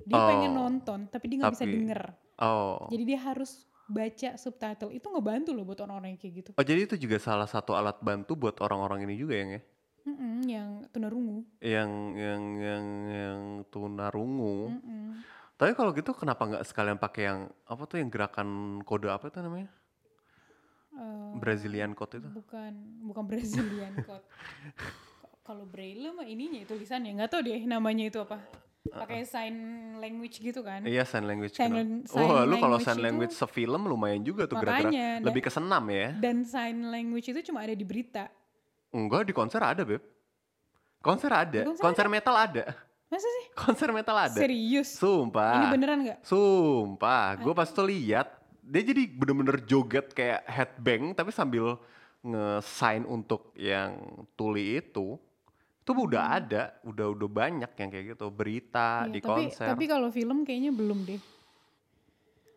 Dia 0.00 0.16
pengen 0.16 0.56
Oh, 0.56 0.64
nonton 0.64 1.12
tapi 1.12 1.28
dia 1.28 1.44
nggak 1.44 1.54
bisa 1.60 1.68
denger. 1.68 2.00
Oh. 2.40 2.88
Jadi 2.88 3.02
dia 3.04 3.20
harus 3.20 3.68
baca 3.84 4.38
subtitle. 4.40 4.96
Itu 4.96 5.12
ngebantu 5.12 5.52
loh 5.52 5.68
buat 5.68 5.82
orang-orang 5.84 6.16
yang 6.16 6.20
kayak 6.24 6.34
gitu. 6.40 6.50
Oh 6.56 6.64
jadi 6.64 6.88
itu 6.88 6.96
juga 6.96 7.20
salah 7.20 7.44
satu 7.44 7.76
alat 7.76 8.00
bantu 8.00 8.32
buat 8.32 8.56
orang-orang 8.64 9.04
ini 9.04 9.20
juga 9.20 9.36
yang 9.36 9.50
ya? 9.58 9.62
Mm-mm, 10.00 10.34
yang 10.48 10.68
tunarungu. 10.88 11.44
Yang 11.60 11.90
yang 12.16 12.42
yang 12.56 12.84
yang 13.06 13.40
tunarungu. 13.68 14.72
Mm-mm. 14.72 15.20
Tapi 15.54 15.76
kalau 15.76 15.92
gitu 15.92 16.16
kenapa 16.16 16.48
nggak 16.48 16.64
sekalian 16.64 16.96
pakai 16.96 17.22
yang 17.28 17.40
apa 17.68 17.82
tuh 17.84 18.00
yang 18.00 18.08
gerakan 18.08 18.80
kode 18.80 19.12
apa 19.12 19.28
itu 19.28 19.38
namanya? 19.44 19.68
Eh, 20.90 21.32
Brazilian 21.36 21.92
code 21.92 22.18
itu? 22.18 22.28
bukan 22.32 22.72
bukan 23.04 23.24
Brazilian 23.30 23.92
code. 24.00 24.24
Kalau 25.44 25.64
braille 25.66 26.10
mah 26.10 26.24
ininya 26.24 26.62
itu 26.62 26.72
tulisannya 26.72 27.12
nggak 27.16 27.30
tahu 27.30 27.42
deh 27.44 27.60
namanya 27.68 28.08
itu 28.08 28.18
apa. 28.24 28.40
Pakai 28.80 29.28
sign 29.28 29.54
language 30.00 30.40
gitu 30.40 30.64
kan. 30.64 30.80
Iya 30.88 31.04
sign 31.04 31.28
language. 31.28 31.52
Sign 31.52 31.76
gitu. 31.76 32.16
sign 32.16 32.24
Wah 32.24 32.48
lu 32.48 32.56
kalau 32.56 32.80
language 32.80 32.86
sign 32.88 32.96
itu- 32.96 33.04
language 33.04 33.34
sefilm 33.36 33.82
lumayan 33.84 34.24
juga 34.24 34.48
tuh 34.48 34.56
gerak-gerak. 34.56 35.20
Lebih 35.20 35.42
ke 35.44 35.50
senam 35.52 35.84
ya? 35.92 36.08
Dan 36.16 36.48
sign 36.48 36.88
language 36.88 37.28
itu 37.28 37.52
cuma 37.52 37.60
ada 37.60 37.76
di 37.76 37.84
berita. 37.84 38.32
Enggak 38.90 39.22
di 39.26 39.32
konser 39.32 39.62
ada 39.62 39.82
beb. 39.82 40.02
Konser 41.00 41.30
ada. 41.32 41.60
konser 41.64 41.82
Konser 41.82 42.06
metal 42.10 42.34
ada. 42.36 42.64
Masa 43.10 43.26
sih? 43.26 43.44
Konser 43.56 43.90
metal 43.90 44.14
ada. 44.14 44.38
Serius? 44.38 44.94
Sumpah. 44.94 45.56
Ini 45.56 45.66
beneran 45.72 45.98
nggak? 46.04 46.18
Sumpah, 46.22 47.34
gue 47.36 47.50
pas 47.50 47.66
tuh 47.66 47.88
lihat 47.88 48.28
dia 48.60 48.82
jadi 48.86 49.02
bener-bener 49.10 49.58
joget 49.66 50.14
kayak 50.14 50.46
headbang 50.46 51.10
tapi 51.10 51.34
sambil 51.34 51.74
nge-sign 52.22 53.02
untuk 53.02 53.50
yang 53.56 53.98
tuli 54.36 54.78
itu. 54.78 55.18
Itu 55.80 55.90
udah 55.96 56.38
ada, 56.38 56.62
udah 56.86 57.06
udah 57.10 57.28
banyak 57.28 57.72
yang 57.74 57.88
kayak 57.90 58.14
gitu, 58.14 58.30
berita 58.30 59.08
Iya, 59.08 59.10
di 59.10 59.18
tapi 59.18 59.42
konser. 59.50 59.66
tapi 59.66 59.84
kalau 59.88 60.08
film 60.12 60.44
kayaknya 60.44 60.70
belum 60.70 61.02
deh. 61.02 61.18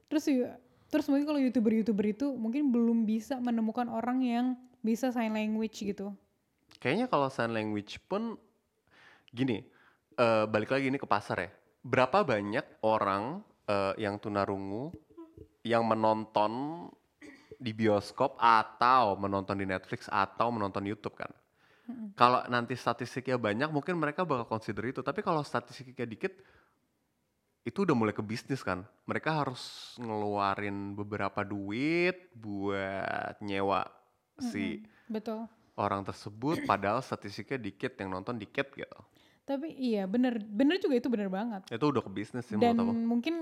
Terus 0.06 0.24
ya- 0.30 0.60
terus 0.94 1.10
mungkin 1.10 1.26
kalau 1.26 1.40
youtuber-youtuber 1.42 2.06
itu 2.06 2.30
mungkin 2.30 2.70
belum 2.70 3.10
bisa 3.10 3.42
menemukan 3.42 3.90
orang 3.90 4.22
yang 4.22 4.46
bisa 4.84 5.10
sign 5.10 5.32
language 5.32 5.82
gitu. 5.82 6.12
Kayaknya 6.78 7.08
kalau 7.08 7.32
sign 7.32 7.56
language 7.56 7.98
pun 8.06 8.36
gini, 9.32 9.64
eh, 10.20 10.46
balik 10.46 10.76
lagi 10.76 10.92
ini 10.92 11.00
ke 11.00 11.08
pasar 11.08 11.48
ya. 11.48 11.50
Berapa 11.82 12.22
banyak 12.28 12.84
orang 12.84 13.40
eh, 13.66 13.96
yang 14.04 14.20
tunarungu 14.20 14.92
yang 15.64 15.88
menonton 15.88 16.86
di 17.56 17.72
bioskop 17.72 18.36
atau 18.36 19.16
menonton 19.16 19.56
di 19.56 19.64
Netflix 19.64 20.12
atau 20.12 20.52
menonton 20.52 20.84
YouTube 20.84 21.16
kan? 21.16 21.32
Kalau 22.16 22.48
nanti 22.48 22.80
statistiknya 22.80 23.36
banyak, 23.36 23.68
mungkin 23.68 24.00
mereka 24.00 24.24
bakal 24.24 24.48
consider 24.48 24.88
itu. 24.88 25.04
Tapi 25.04 25.20
kalau 25.20 25.44
statistiknya 25.44 26.08
dikit, 26.08 26.32
itu 27.64 27.84
udah 27.84 27.96
mulai 27.96 28.16
ke 28.16 28.24
bisnis 28.24 28.64
kan. 28.64 28.88
Mereka 29.04 29.44
harus 29.44 29.96
ngeluarin 30.00 30.96
beberapa 30.96 31.44
duit 31.44 32.32
buat 32.36 33.36
nyewa 33.44 33.84
si 34.52 34.66
Betul. 35.08 35.46
orang 35.76 36.02
tersebut 36.02 36.64
padahal 36.64 37.00
statistiknya 37.00 37.60
dikit 37.60 37.94
yang 37.98 38.10
nonton 38.12 38.36
dikit 38.36 38.72
gitu 38.74 39.00
Tapi 39.44 39.76
iya 39.76 40.08
bener 40.08 40.40
bener 40.40 40.80
juga 40.80 40.96
itu 41.04 41.12
bener 41.12 41.28
banget. 41.28 41.68
itu 41.68 41.84
udah 41.84 42.00
ke 42.00 42.08
bisnis 42.08 42.48
sih 42.48 42.56
Dan 42.56 42.80
menurut 42.80 42.96
aku 42.96 43.04
mungkin 43.04 43.36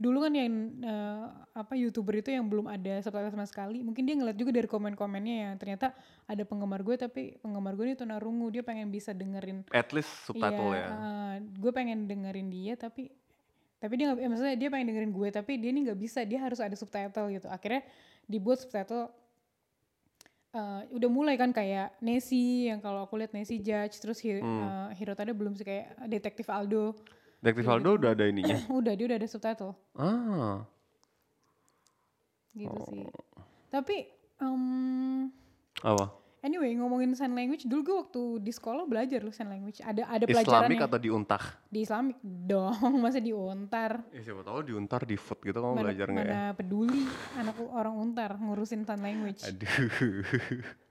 dulu 0.00 0.24
kan 0.24 0.32
yang 0.32 0.50
eh, 0.80 1.24
apa 1.52 1.76
youtuber 1.76 2.18
itu 2.18 2.32
yang 2.32 2.48
belum 2.48 2.66
ada 2.66 3.04
subtitle 3.04 3.28
sama 3.30 3.44
sekali, 3.44 3.84
mungkin 3.84 4.08
dia 4.08 4.16
ngeliat 4.16 4.32
juga 4.32 4.48
dari 4.48 4.64
komen-komennya 4.64 5.36
yang 5.44 5.54
ternyata 5.60 5.92
ada 6.24 6.40
penggemar 6.42 6.80
gue 6.80 6.96
tapi 6.96 7.36
penggemar 7.38 7.76
gue 7.76 7.92
ini 7.92 7.96
tunarungu 8.00 8.48
dia 8.48 8.64
pengen 8.64 8.88
bisa 8.88 9.12
dengerin 9.12 9.60
at 9.70 9.92
least 9.92 10.08
subtitle 10.24 10.72
Iya, 10.72 10.82
ya 10.82 10.88
eh, 10.88 11.34
gue 11.44 11.70
pengen 11.70 12.08
dengerin 12.08 12.48
dia 12.48 12.74
tapi 12.74 13.12
tapi 13.76 13.92
dia 13.96 14.08
nggak, 14.08 14.24
eh, 14.24 14.28
maksudnya 14.32 14.56
dia 14.56 14.68
pengen 14.72 14.86
dengerin 14.88 15.12
gue 15.12 15.28
tapi 15.30 15.52
dia 15.60 15.68
ini 15.68 15.80
nggak 15.84 16.00
bisa 16.00 16.20
dia 16.24 16.40
harus 16.40 16.58
ada 16.58 16.74
subtitle 16.74 17.28
gitu. 17.30 17.46
Akhirnya 17.46 17.84
dibuat 18.24 18.60
subtitle. 18.60 19.12
Eh, 20.50 20.80
udah 20.90 21.08
mulai 21.08 21.34
kan 21.34 21.50
kayak 21.50 21.94
Nessie 22.00 22.66
yang 22.66 22.78
kalau 22.78 23.04
aku 23.04 23.14
lihat 23.16 23.30
Nessie 23.30 23.58
Judge 23.58 23.98
terus 23.98 24.18
Hi- 24.20 24.42
Hmm. 24.42 24.60
eh, 24.60 24.88
Hirotade 24.98 25.30
belum 25.30 25.54
sih 25.54 25.62
kayak 25.62 25.94
Detektif 26.06 26.50
Aldo. 26.50 26.98
Detektif 27.38 27.66
Aldo 27.66 27.96
udah 27.96 28.10
ada 28.12 28.26
ininya 28.26 28.52
udah 28.80 28.92
dia 28.92 29.06
udah 29.06 29.16
ada 29.16 29.24
subtitle 29.24 29.72
ah 29.94 30.60
gitu 32.52 32.78
sih. 32.90 33.06
Oh. 33.06 33.14
Tapi 33.70 33.96
em, 34.42 35.30
apa 35.80 36.10
anyway 36.40 36.72
ngomongin 36.76 37.12
sign 37.12 37.36
language 37.36 37.68
dulu 37.68 37.80
gue 37.84 37.96
waktu 38.00 38.22
di 38.40 38.52
sekolah 38.52 38.84
belajar 38.88 39.20
loh 39.20 39.32
sign 39.32 39.48
language. 39.52 39.80
Ada 39.84 40.08
ada 40.08 40.24
Islamik 40.24 40.36
pelajarannya 40.44 40.78
atau 40.88 41.00
diuntah 41.00 41.42
di 41.68 41.78
Islamik 41.84 42.18
dong. 42.22 42.76
Masa 43.04 43.20
di 43.20 43.32
Untar. 43.32 44.00
ya 44.12 44.20
siapa 44.24 44.42
tahu 44.44 44.58
diuntar 44.64 45.04
di 45.04 45.16
food 45.20 45.40
gitu 45.44 45.58
kamu 45.60 45.74
mana, 45.76 45.82
belajar 45.84 46.06
nggak 46.08 46.26
ya? 46.26 46.32
mana 46.32 46.44
peduli 46.56 47.04
anak 47.36 47.56
orang 47.60 47.94
untar 47.96 48.30
ngurusin 48.40 48.82
sign 48.88 49.00
language. 49.00 49.40
Aduh. 49.44 49.68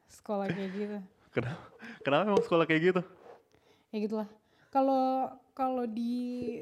Sekolah 0.09 0.45
kayak 0.49 0.71
gitu. 0.73 0.97
Kenapa 1.29 1.61
kenapa 2.01 2.21
emang 2.29 2.45
sekolah 2.45 2.65
kayak 2.69 2.81
gitu? 2.93 3.01
Ya 3.89 3.97
gitulah. 4.05 4.29
Kalau 4.69 5.33
kalau 5.57 5.85
di 5.89 6.57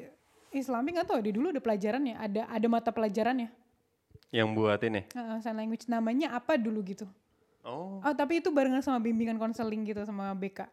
Islamik 0.56 0.96
nggak 0.96 1.08
tahu 1.12 1.20
deh 1.20 1.36
dulu 1.36 1.52
ada 1.52 1.60
pelajarannya 1.60 2.16
ada 2.16 2.42
ada 2.48 2.68
mata 2.72 2.90
pelajarannya 2.96 3.52
yang 4.32 4.52
buat 4.52 4.80
ini? 4.84 5.08
Uh, 5.16 5.40
sign 5.40 5.56
language. 5.56 5.88
Namanya 5.88 6.36
apa 6.36 6.60
dulu 6.60 6.84
gitu 6.84 7.08
oh. 7.68 8.00
Oh 8.00 8.14
tapi 8.16 8.40
itu 8.40 8.50
barengan 8.50 8.80
sama 8.80 9.04
bimbingan 9.04 9.36
konseling 9.36 9.84
gitu 9.84 10.02
sama 10.08 10.32
BK 10.32 10.66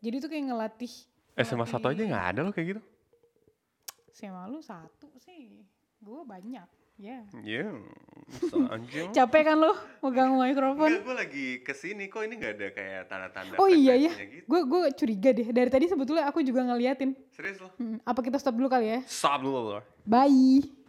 jadi 0.00 0.16
itu 0.16 0.26
kayak 0.32 0.44
ngelatih 0.48 0.92
SMA 1.44 1.66
satu 1.68 1.92
aja 1.92 2.02
nggak 2.02 2.26
ada 2.34 2.40
loh 2.44 2.52
kayak 2.52 2.76
gitu? 2.76 2.82
SMA 4.16 4.42
lu 4.48 4.60
satu 4.60 5.08
sih. 5.20 5.60
Gue 6.00 6.20
banyak 6.24 6.66
ya. 7.00 7.24
Iya, 7.40 7.72
anjing. 8.68 9.08
capek 9.16 9.42
kan 9.48 9.56
lo 9.56 9.72
megang 10.04 10.36
mikrofon? 10.36 11.00
Gue 11.00 11.16
lagi 11.16 11.46
ke 11.64 11.72
sini 11.72 12.12
kok. 12.12 12.24
Ini 12.24 12.34
nggak 12.36 12.52
ada 12.60 12.68
kayak 12.76 13.02
tanda-tanda. 13.08 13.56
oh 13.56 13.68
iya 13.68 13.96
ya 13.96 14.12
gitu. 14.12 14.44
gue 14.44 14.60
gue 14.68 14.80
curiga 14.96 15.30
deh. 15.32 15.48
Dari 15.48 15.70
tadi 15.72 15.88
sebetulnya 15.88 16.28
aku 16.28 16.44
juga 16.44 16.64
ngeliatin. 16.64 17.16
Serius 17.32 17.60
loh. 17.60 17.72
Hmm, 17.80 18.00
apa 18.04 18.20
kita 18.20 18.36
stop 18.36 18.56
dulu 18.56 18.68
kali 18.68 18.88
ya? 18.88 19.00
Stop 19.08 19.40
dulu 19.40 19.80
loh. 19.80 19.84
bye 20.04 20.79